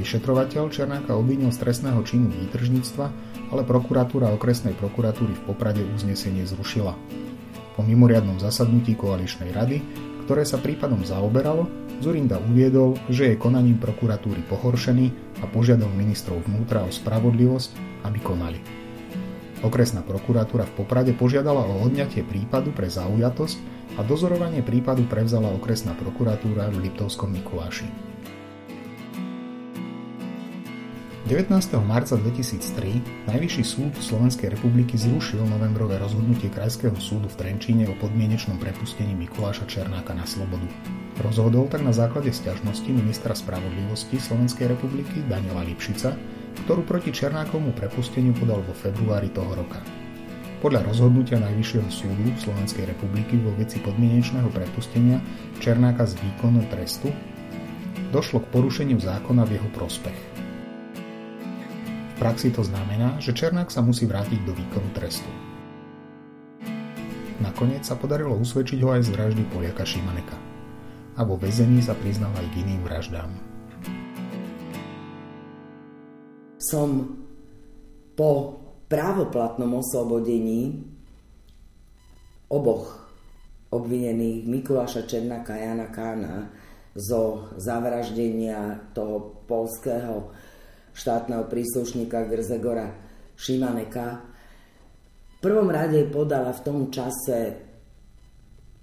Vyšetrovateľ 0.00 0.72
Černáka 0.72 1.12
obvinil 1.12 1.52
z 1.52 1.60
trestného 1.68 2.00
činu 2.00 2.32
výtržníctva, 2.32 3.06
ale 3.52 3.60
prokuratúra 3.68 4.32
okresnej 4.40 4.72
prokuratúry 4.72 5.36
v 5.36 5.44
Poprade 5.52 5.84
uznesenie 5.84 6.48
zrušila. 6.48 6.96
Po 7.76 7.84
mimoriadnom 7.84 8.40
zasadnutí 8.40 8.96
koaličnej 8.96 9.52
rady, 9.52 9.84
ktoré 10.24 10.46
sa 10.46 10.62
prípadom 10.62 11.02
zaoberalo, 11.02 11.79
Zurinda 12.00 12.40
uviedol, 12.40 12.96
že 13.12 13.32
je 13.32 13.36
konaním 13.36 13.76
prokuratúry 13.76 14.40
pohoršený 14.48 15.36
a 15.40 15.48
požiadal 15.52 15.92
ministrov 15.92 16.40
vnútra 16.48 16.80
o 16.80 16.88
spravodlivosť, 16.88 17.70
aby 18.08 18.18
konali. 18.24 18.60
Okresná 19.60 20.00
prokuratúra 20.00 20.64
v 20.64 20.76
Poprade 20.80 21.12
požiadala 21.12 21.60
o 21.60 21.84
odňatie 21.84 22.24
prípadu 22.24 22.72
pre 22.72 22.88
zaujatosť 22.88 23.56
a 23.96 24.00
dozorovanie 24.00 24.64
prípadu 24.64 25.04
prevzala 25.04 25.52
okresná 25.52 25.92
prokuratúra 25.92 26.72
v 26.72 26.88
Liptovskom 26.88 27.36
Mikuláši. 27.36 28.09
19. 31.30 31.78
marca 31.86 32.18
2003 32.18 33.30
Najvyšší 33.30 33.62
súd 33.62 33.94
Slovenskej 34.02 34.50
republiky 34.50 34.98
zrušil 34.98 35.38
novembrové 35.46 35.94
rozhodnutie 36.02 36.50
Krajského 36.50 36.98
súdu 36.98 37.30
v 37.30 37.38
Trenčíne 37.38 37.86
o 37.86 37.94
podmienečnom 38.02 38.58
prepustení 38.58 39.14
Mikuláša 39.14 39.62
Černáka 39.70 40.10
na 40.10 40.26
slobodu. 40.26 40.66
Rozhodol 41.22 41.70
tak 41.70 41.86
na 41.86 41.94
základe 41.94 42.34
sťažnosti 42.34 42.90
ministra 42.90 43.30
spravodlivosti 43.30 44.18
Slovenskej 44.18 44.74
republiky 44.74 45.22
Daniela 45.30 45.62
Lipšica, 45.62 46.18
ktorú 46.66 46.82
proti 46.82 47.14
Černákovmu 47.14 47.78
prepusteniu 47.78 48.34
podal 48.34 48.66
vo 48.66 48.74
februári 48.74 49.30
toho 49.30 49.54
roka. 49.54 49.78
Podľa 50.58 50.82
rozhodnutia 50.82 51.38
Najvyššieho 51.38 51.90
súdu 51.94 52.26
Slovenskej 52.42 52.90
republiky 52.90 53.38
vo 53.38 53.54
veci 53.54 53.78
podmienečného 53.78 54.50
prepustenia 54.50 55.22
Černáka 55.62 56.10
z 56.10 56.18
výkonu 56.26 56.66
trestu 56.74 57.14
došlo 58.10 58.42
k 58.42 58.50
porušeniu 58.50 58.98
zákona 58.98 59.46
v 59.46 59.62
jeho 59.62 59.70
prospech 59.70 60.39
praxi 62.20 62.52
to 62.52 62.60
znamená, 62.60 63.16
že 63.16 63.32
Černák 63.32 63.72
sa 63.72 63.80
musí 63.80 64.04
vrátiť 64.04 64.44
do 64.44 64.52
výkonu 64.52 64.92
trestu. 64.92 65.26
Nakoniec 67.40 67.88
sa 67.88 67.96
podarilo 67.96 68.36
usvedčiť 68.36 68.76
ho 68.84 68.92
aj 68.92 69.08
z 69.08 69.16
vraždy 69.16 69.42
Poliaka 69.48 69.88
Šimaneka. 69.88 70.36
A 71.16 71.24
vo 71.24 71.40
väzení 71.40 71.80
sa 71.80 71.96
priznal 71.96 72.28
aj 72.36 72.46
k 72.52 72.60
iným 72.60 72.84
vraždám. 72.84 73.32
Som 76.60 77.16
po 78.12 78.60
právoplatnom 78.92 79.80
oslobodení 79.80 80.84
oboch 82.52 83.00
obvinených 83.72 84.44
Mikuláša 84.44 85.08
Černáka 85.08 85.56
a 85.56 85.62
Jana 85.64 85.88
Kána 85.88 86.52
zo 86.92 87.48
zavraždenia 87.56 88.92
toho 88.92 89.40
polského 89.48 90.36
štátneho 91.00 91.48
príslušníka 91.48 92.28
Grzegora 92.28 92.92
Šimaneka. 93.40 94.20
V 94.20 95.38
prvom 95.40 95.72
rade 95.72 96.04
podala 96.12 96.52
v 96.52 96.60
tom 96.60 96.78
čase 96.92 97.56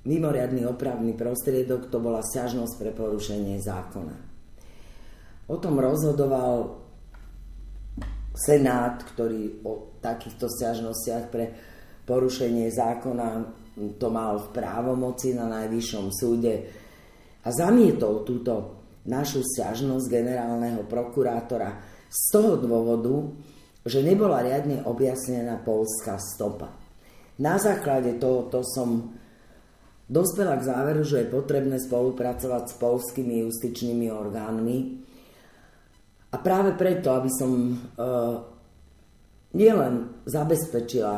mimoriadný 0.10 0.66
opravný 0.66 1.14
prostriedok, 1.14 1.94
to 1.94 2.02
bola 2.02 2.26
sťažnosť 2.26 2.74
pre 2.82 2.92
porušenie 2.98 3.62
zákona. 3.62 4.16
O 5.54 5.56
tom 5.62 5.78
rozhodoval 5.78 6.82
Senát, 8.34 9.02
ktorý 9.14 9.62
o 9.66 10.02
takýchto 10.02 10.50
sťažnostiach 10.50 11.26
pre 11.30 11.54
porušenie 12.06 12.70
zákona 12.74 13.30
to 14.02 14.10
mal 14.10 14.42
v 14.42 14.48
právomoci 14.58 15.38
na 15.38 15.46
najvyššom 15.46 16.06
súde 16.10 16.56
a 17.46 17.50
zamietol 17.54 18.26
túto 18.26 18.82
našu 19.06 19.46
sťažnosť 19.46 20.10
generálneho 20.10 20.82
prokurátora 20.90 21.97
z 22.08 22.22
toho 22.32 22.56
dôvodu, 22.56 23.36
že 23.88 24.04
nebola 24.04 24.44
riadne 24.44 24.84
objasnená 24.84 25.64
polská 25.64 26.20
stopa. 26.20 26.72
Na 27.40 27.56
základe 27.62 28.18
tohoto 28.18 28.66
som 28.66 29.16
dospela 30.10 30.58
k 30.60 30.68
záveru, 30.68 31.04
že 31.04 31.24
je 31.24 31.34
potrebné 31.34 31.78
spolupracovať 31.80 32.64
s 32.72 32.76
polskými 32.80 33.44
justičnými 33.48 34.08
orgánmi 34.12 34.78
a 36.32 36.36
práve 36.40 36.76
preto, 36.76 37.12
aby 37.16 37.32
som 37.32 37.52
e, 37.72 37.76
nielen 39.56 40.24
zabezpečila 40.28 41.16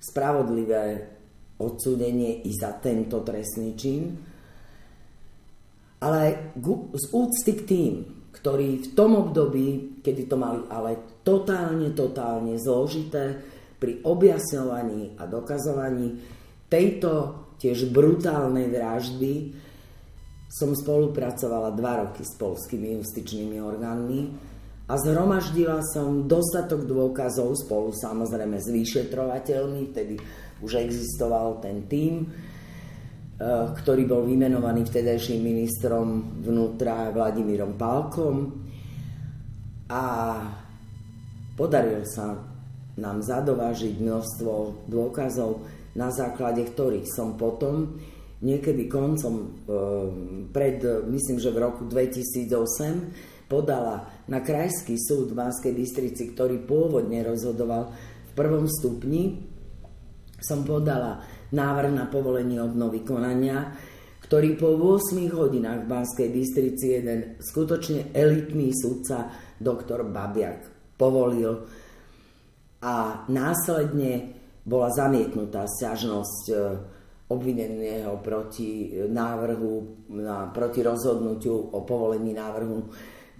spravodlivé 0.00 0.84
odsúdenie 1.58 2.46
i 2.46 2.50
za 2.54 2.78
tento 2.78 3.20
trestný 3.26 3.74
čin, 3.74 4.14
ale 5.98 6.54
z 6.94 7.04
úcty 7.10 7.52
k 7.58 7.62
tým, 7.66 7.94
ktorí 8.32 8.68
v 8.84 8.88
tom 8.92 9.16
období, 9.28 10.00
kedy 10.04 10.28
to 10.28 10.36
mali 10.36 10.62
ale 10.68 11.20
totálne, 11.24 11.90
totálne 11.96 12.60
zložité 12.60 13.36
pri 13.78 14.02
objasňovaní 14.04 15.16
a 15.16 15.26
dokazovaní 15.26 16.18
tejto 16.68 17.44
tiež 17.58 17.90
brutálnej 17.90 18.70
vraždy, 18.70 19.52
som 20.48 20.72
spolupracovala 20.72 21.76
dva 21.76 22.08
roky 22.08 22.24
s 22.24 22.32
polskými 22.40 22.96
justičnými 23.00 23.60
orgánmi 23.60 24.20
a 24.88 24.96
zhromaždila 24.96 25.84
som 25.84 26.24
dostatok 26.24 26.88
dôkazov 26.88 27.52
spolu 27.60 27.92
samozrejme 27.92 28.56
s 28.56 28.72
vyšetrovateľmi, 28.72 29.92
vtedy 29.92 30.16
už 30.64 30.80
existoval 30.80 31.60
ten 31.60 31.84
tím, 31.84 32.32
ktorý 33.38 34.02
bol 34.02 34.26
vymenovaný 34.26 34.82
vtedajším 34.90 35.46
ministrom 35.46 36.42
vnútra 36.42 37.14
Vladimírom 37.14 37.78
Pálkom. 37.78 38.66
A 39.88 40.02
podaril 41.54 42.02
sa 42.02 42.34
nám 42.98 43.22
zadovážiť 43.22 44.02
množstvo 44.02 44.52
dôkazov, 44.90 45.62
na 45.94 46.10
základe 46.10 46.66
ktorých 46.66 47.06
som 47.06 47.38
potom 47.38 48.02
niekedy 48.42 48.90
koncom 48.90 49.34
eh, 49.38 49.46
pred, 50.50 50.82
myslím, 51.06 51.38
že 51.38 51.54
v 51.54 51.62
roku 51.62 51.86
2008 51.86 53.46
podala 53.48 54.26
na 54.28 54.42
Krajský 54.42 54.98
súd 54.98 55.32
v 55.32 55.38
Banskej 55.38 55.72
Bystrici, 55.72 56.34
ktorý 56.34 56.62
pôvodne 56.66 57.24
rozhodoval 57.24 57.94
v 58.28 58.32
prvom 58.36 58.68
stupni, 58.68 59.40
som 60.38 60.62
podala 60.62 61.37
návrh 61.52 61.92
na 61.94 62.06
povolenie 62.08 62.60
obnovy 62.60 63.04
konania, 63.04 63.72
ktorý 64.24 64.60
po 64.60 64.76
8 64.76 65.16
hodinách 65.32 65.84
v 65.84 65.90
Banskej 65.90 66.28
Bystrici 66.28 66.86
jeden 67.00 67.40
skutočne 67.40 68.12
elitný 68.12 68.74
sudca, 68.76 69.32
doktor 69.56 70.04
Babiak, 70.04 70.94
povolil 71.00 71.64
a 72.84 73.24
následne 73.26 74.36
bola 74.68 74.92
zamietnutá 74.92 75.64
sťažnosť 75.64 76.42
e, 76.52 76.54
obvineného 77.32 78.20
proti 78.20 78.92
návrhu, 79.08 79.72
na, 80.12 80.52
proti 80.52 80.84
rozhodnutiu 80.84 81.72
o 81.72 81.80
povolení 81.88 82.36
návrhu 82.36 82.84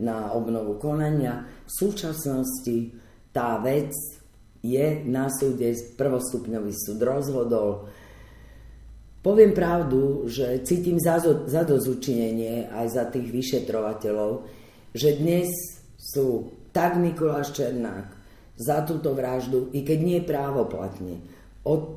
na 0.01 0.33
obnovu 0.33 0.81
konania. 0.81 1.44
V 1.68 1.73
súčasnosti 1.85 2.77
tá 3.29 3.61
vec 3.61 3.92
je 4.64 5.05
na 5.07 5.31
súde, 5.31 5.71
prvostupňový 5.94 6.73
súd 6.75 6.99
rozhodol, 7.05 7.87
Poviem 9.28 9.52
pravdu, 9.52 10.24
že 10.24 10.64
cítim 10.64 10.96
zadozučinenie 10.96 12.72
aj 12.72 12.86
za 12.88 13.04
tých 13.12 13.28
vyšetrovateľov, 13.28 14.48
že 14.96 15.20
dnes 15.20 15.52
sú 16.00 16.48
tak 16.72 16.96
Mikuláš 16.96 17.52
Černák 17.52 18.08
za 18.56 18.88
túto 18.88 19.12
vraždu, 19.12 19.68
i 19.76 19.84
keď 19.84 19.98
nie 20.00 20.24
právoplatne, 20.24 21.20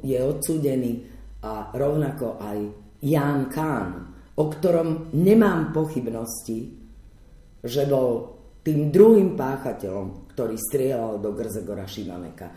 je 0.03 0.19
odsúdený 0.19 1.07
a 1.39 1.71
rovnako 1.71 2.35
aj 2.35 2.59
Jan 2.99 3.47
Kán, 3.47 4.11
o 4.35 4.51
ktorom 4.51 5.15
nemám 5.15 5.71
pochybnosti, 5.71 6.67
že 7.63 7.87
bol 7.87 8.27
tým 8.59 8.91
druhým 8.91 9.39
páchateľom, 9.39 10.35
ktorý 10.35 10.59
strieľal 10.59 11.23
do 11.23 11.31
Grzegora 11.31 11.87
Šimaneka. 11.87 12.51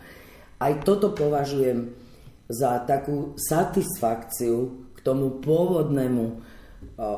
Aj 0.59 0.73
toto 0.83 1.15
považujem 1.15 2.04
za 2.49 2.81
takú 2.85 3.33
satisfakciu 3.37 4.87
k 4.93 4.99
tomu 5.01 5.41
pôvodnému 5.41 6.41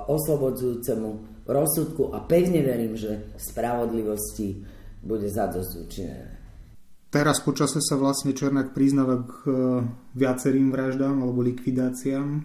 oslobodzujúcemu 0.08 1.10
rozsudku 1.48 2.12
a 2.16 2.24
pevne 2.24 2.64
verím, 2.64 3.00
že 3.00 3.32
spravodlivosti 3.40 4.64
bude 5.04 5.28
zadosť 5.32 5.72
učinené. 5.80 6.30
Teraz 7.08 7.40
počase 7.40 7.80
sa 7.80 7.96
vlastne 7.96 8.36
Černák 8.36 8.76
priznáva 8.76 9.24
k 9.24 9.34
e, 9.48 9.52
viacerým 10.12 10.76
vraždám 10.76 11.24
alebo 11.24 11.40
likvidáciám. 11.40 12.28
E, 12.36 12.42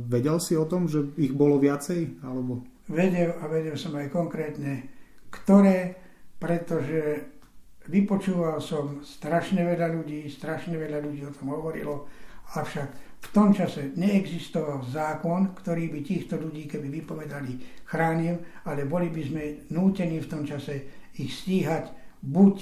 vedel 0.00 0.40
si 0.40 0.56
o 0.56 0.64
tom, 0.64 0.88
že 0.88 1.12
ich 1.20 1.36
bolo 1.36 1.60
viacej? 1.60 2.24
Alebo... 2.24 2.64
Vedel 2.88 3.36
a 3.36 3.44
vedel 3.52 3.76
som 3.76 3.92
aj 4.00 4.08
konkrétne, 4.08 4.88
ktoré, 5.28 6.00
pretože 6.40 7.36
vypočúval 7.88 8.60
som 8.60 9.00
strašne 9.00 9.64
veľa 9.64 9.88
ľudí, 9.92 10.28
strašne 10.28 10.76
veľa 10.76 11.00
ľudí 11.02 11.24
o 11.24 11.34
tom 11.34 11.56
hovorilo, 11.56 12.04
avšak 12.54 13.08
v 13.18 13.28
tom 13.34 13.50
čase 13.50 13.92
neexistoval 13.98 14.86
zákon, 14.86 15.56
ktorý 15.58 15.90
by 15.90 16.00
týchto 16.06 16.38
ľudí, 16.38 16.70
keby 16.70 17.02
vypovedali, 17.02 17.58
chránil, 17.88 18.38
ale 18.64 18.86
boli 18.86 19.10
by 19.10 19.22
sme 19.26 19.44
nútení 19.74 20.22
v 20.22 20.30
tom 20.30 20.46
čase 20.46 20.86
ich 21.18 21.34
stíhať 21.34 21.90
buď 22.22 22.56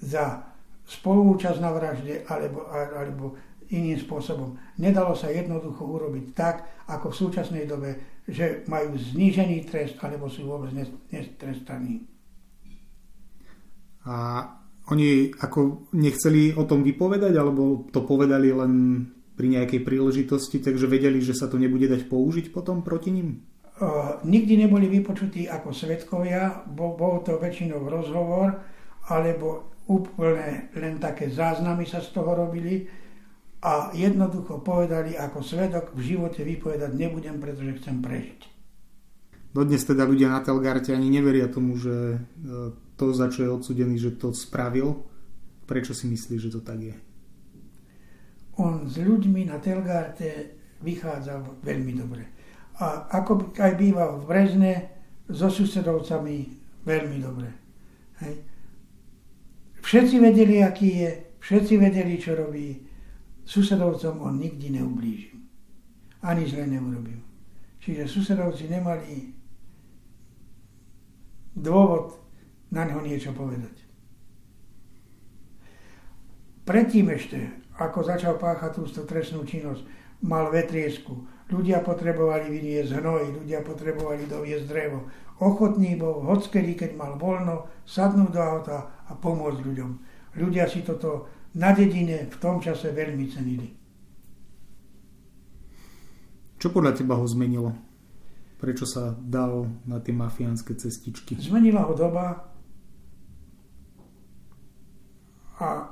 za 0.00 0.48
spolúčasť 0.88 1.58
na 1.60 1.70
vražde 1.70 2.24
alebo, 2.26 2.66
alebo 2.72 3.24
iným 3.70 4.00
spôsobom. 4.00 4.56
Nedalo 4.80 5.16
sa 5.16 5.32
jednoducho 5.32 5.84
urobiť 5.84 6.24
tak, 6.34 6.56
ako 6.88 7.12
v 7.12 7.18
súčasnej 7.18 7.64
dobe, 7.64 8.20
že 8.28 8.64
majú 8.68 8.96
znížený 8.96 9.68
trest 9.68 9.96
alebo 10.02 10.28
sú 10.28 10.48
vôbec 10.48 10.72
netrestaní. 11.10 12.11
A 14.06 14.44
oni 14.90 15.30
ako 15.30 15.90
nechceli 15.94 16.52
o 16.58 16.66
tom 16.66 16.82
vypovedať, 16.82 17.32
alebo 17.38 17.86
to 17.94 18.02
povedali 18.02 18.50
len 18.50 19.06
pri 19.32 19.46
nejakej 19.48 19.80
príležitosti, 19.86 20.60
takže 20.60 20.90
vedeli, 20.90 21.22
že 21.22 21.32
sa 21.32 21.48
to 21.48 21.56
nebude 21.56 21.88
dať 21.88 22.10
použiť 22.10 22.52
potom 22.52 22.84
proti 22.84 23.14
ním? 23.14 23.42
Uh, 23.82 24.20
nikdy 24.28 24.68
neboli 24.68 24.86
vypočutí 24.86 25.48
ako 25.48 25.72
svetkovia, 25.72 26.68
bol, 26.68 26.94
bol 26.94 27.24
to 27.24 27.40
väčšinou 27.40 27.88
rozhovor, 27.88 28.60
alebo 29.08 29.72
úplne 29.88 30.70
len 30.76 31.00
také 31.02 31.32
záznamy 31.32 31.88
sa 31.88 31.98
z 31.98 32.14
toho 32.14 32.30
robili 32.36 32.86
a 33.62 33.90
jednoducho 33.94 34.62
povedali, 34.62 35.14
ako 35.18 35.42
svedok 35.42 35.94
v 35.94 36.14
živote 36.14 36.42
vypovedať 36.42 36.92
nebudem, 36.94 37.38
pretože 37.38 37.78
chcem 37.82 37.98
prežiť. 38.02 38.51
Dodnes 39.52 39.84
teda 39.84 40.08
ľudia 40.08 40.32
na 40.32 40.40
Telgarte 40.40 40.96
ani 40.96 41.12
neveria 41.12 41.48
tomu, 41.48 41.76
že 41.76 42.16
e, 42.16 42.18
to, 42.96 43.12
za 43.12 43.28
čo 43.28 43.44
je 43.44 43.50
odsudený, 43.52 44.00
že 44.00 44.16
to 44.16 44.32
spravil. 44.32 45.04
Prečo 45.68 45.92
si 45.92 46.08
myslí, 46.08 46.40
že 46.40 46.52
to 46.52 46.64
tak 46.64 46.80
je? 46.80 46.96
On 48.56 48.88
s 48.88 48.96
ľuďmi 48.96 49.48
na 49.48 49.60
Telgarte 49.60 50.56
vychádzal 50.80 51.60
veľmi 51.60 51.92
dobre. 51.96 52.24
A 52.80 53.12
ako 53.12 53.52
aj 53.60 53.72
býval 53.76 54.20
v 54.20 54.28
Brezne, 54.28 54.74
so 55.32 55.48
susedovcami 55.48 56.36
veľmi 56.84 57.18
dobre. 57.22 57.48
Hej 58.24 58.52
Všetci 59.82 60.16
vedeli, 60.22 60.62
aký 60.62 60.88
je, 61.02 61.10
všetci 61.42 61.74
vedeli, 61.76 62.14
čo 62.14 62.38
robí. 62.38 62.86
Susedovcom 63.42 64.22
on 64.22 64.38
nikdy 64.38 64.78
neublížil. 64.78 65.36
Ani 66.22 66.46
zle 66.46 66.70
neurobil. 66.70 67.18
Čiže 67.82 68.06
susedovci 68.06 68.70
nemali 68.70 69.34
dôvod 71.56 72.16
na 72.72 72.88
neho 72.88 73.00
niečo 73.04 73.36
povedať. 73.36 73.84
Predtým 76.62 77.10
ešte, 77.10 77.38
ako 77.76 78.06
začal 78.06 78.38
páchať 78.38 78.78
túto 78.78 79.02
trestnú 79.02 79.42
činnosť, 79.42 79.82
mal 80.22 80.48
vetriesku. 80.48 81.26
Ľudia 81.50 81.82
potrebovali 81.82 82.48
vyniesť 82.48 83.02
hnoj, 83.02 83.42
ľudia 83.42 83.60
potrebovali 83.66 84.24
doviesť 84.30 84.66
drevo. 84.70 85.10
Ochotný 85.42 85.98
bol, 85.98 86.22
hockedy, 86.22 86.78
keď 86.78 86.94
mal 86.94 87.18
voľno, 87.18 87.66
sadnúť 87.82 88.30
do 88.30 88.40
auta 88.40 88.78
a 89.04 89.12
pomôcť 89.12 89.60
ľuďom. 89.60 89.90
Ľudia 90.38 90.70
si 90.70 90.86
toto 90.86 91.28
na 91.58 91.74
dedine 91.74 92.30
v 92.30 92.36
tom 92.38 92.62
čase 92.62 92.94
veľmi 92.94 93.26
cenili. 93.28 93.68
Čo 96.62 96.70
podľa 96.70 96.94
teba 96.94 97.18
ho 97.18 97.26
zmenilo? 97.26 97.74
Prečo 98.62 98.86
sa 98.86 99.10
dal 99.18 99.66
na 99.90 99.98
tie 99.98 100.14
mafiánske 100.14 100.78
cestičky? 100.78 101.34
Zmenila 101.34 101.82
ho 101.82 101.98
doba 101.98 102.46
a 105.58 105.90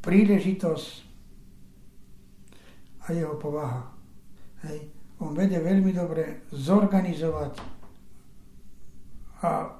príležitosť 0.00 0.88
a 3.04 3.06
jeho 3.12 3.36
povaha. 3.36 3.84
Hej. 4.64 4.88
On 5.20 5.36
vede 5.36 5.60
veľmi 5.60 5.92
dobre 5.92 6.48
zorganizovať 6.56 7.60
a 9.44 9.76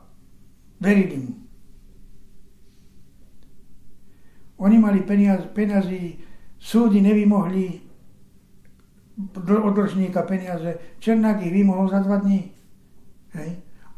verili 0.76 1.16
mu. 1.24 1.32
Oni 4.60 4.76
mali 4.76 5.00
peniaz, 5.08 5.46
peniazy, 5.56 6.20
súdy 6.60 7.00
nevymohli 7.00 7.87
od 9.18 9.74
dlžníka 9.74 10.22
peniaze. 10.22 10.78
Černák 11.02 11.42
ich 11.42 11.50
vymohol 11.50 11.90
za 11.90 11.98
dva 12.06 12.22
dní. 12.22 12.54
Hej? 13.34 13.50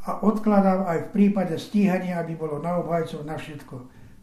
A 0.08 0.24
odkladal 0.24 0.88
aj 0.88 0.98
v 1.08 1.12
prípade 1.12 1.60
stíhania, 1.60 2.24
aby 2.24 2.32
bolo 2.40 2.56
na 2.64 2.80
obhajcov, 2.80 3.28
na 3.28 3.36
všetko. 3.36 3.76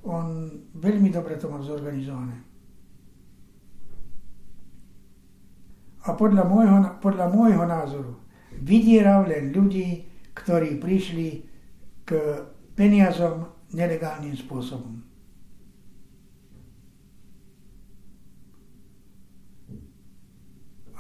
On 0.10 0.50
veľmi 0.74 1.14
dobre 1.14 1.38
to 1.38 1.54
mal 1.54 1.62
zorganizované. 1.62 2.34
A 6.08 6.16
podľa 6.16 6.44
môjho, 6.48 6.78
podľa 7.04 7.28
môjho 7.30 7.68
názoru 7.68 8.16
vydieral 8.64 9.28
len 9.28 9.54
ľudí, 9.54 10.08
ktorí 10.34 10.80
prišli 10.82 11.46
k 12.08 12.10
peniazom 12.74 13.46
nelegálnym 13.76 14.34
spôsobom. 14.34 14.97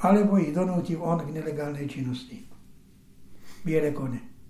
Alebo 0.01 0.37
ich 0.37 0.53
donútil 0.53 1.01
on 1.01 1.25
k 1.25 1.33
nelegálnej 1.33 1.89
činnosti. 1.89 2.45
Biele 3.65 3.91
kone. 3.91 4.26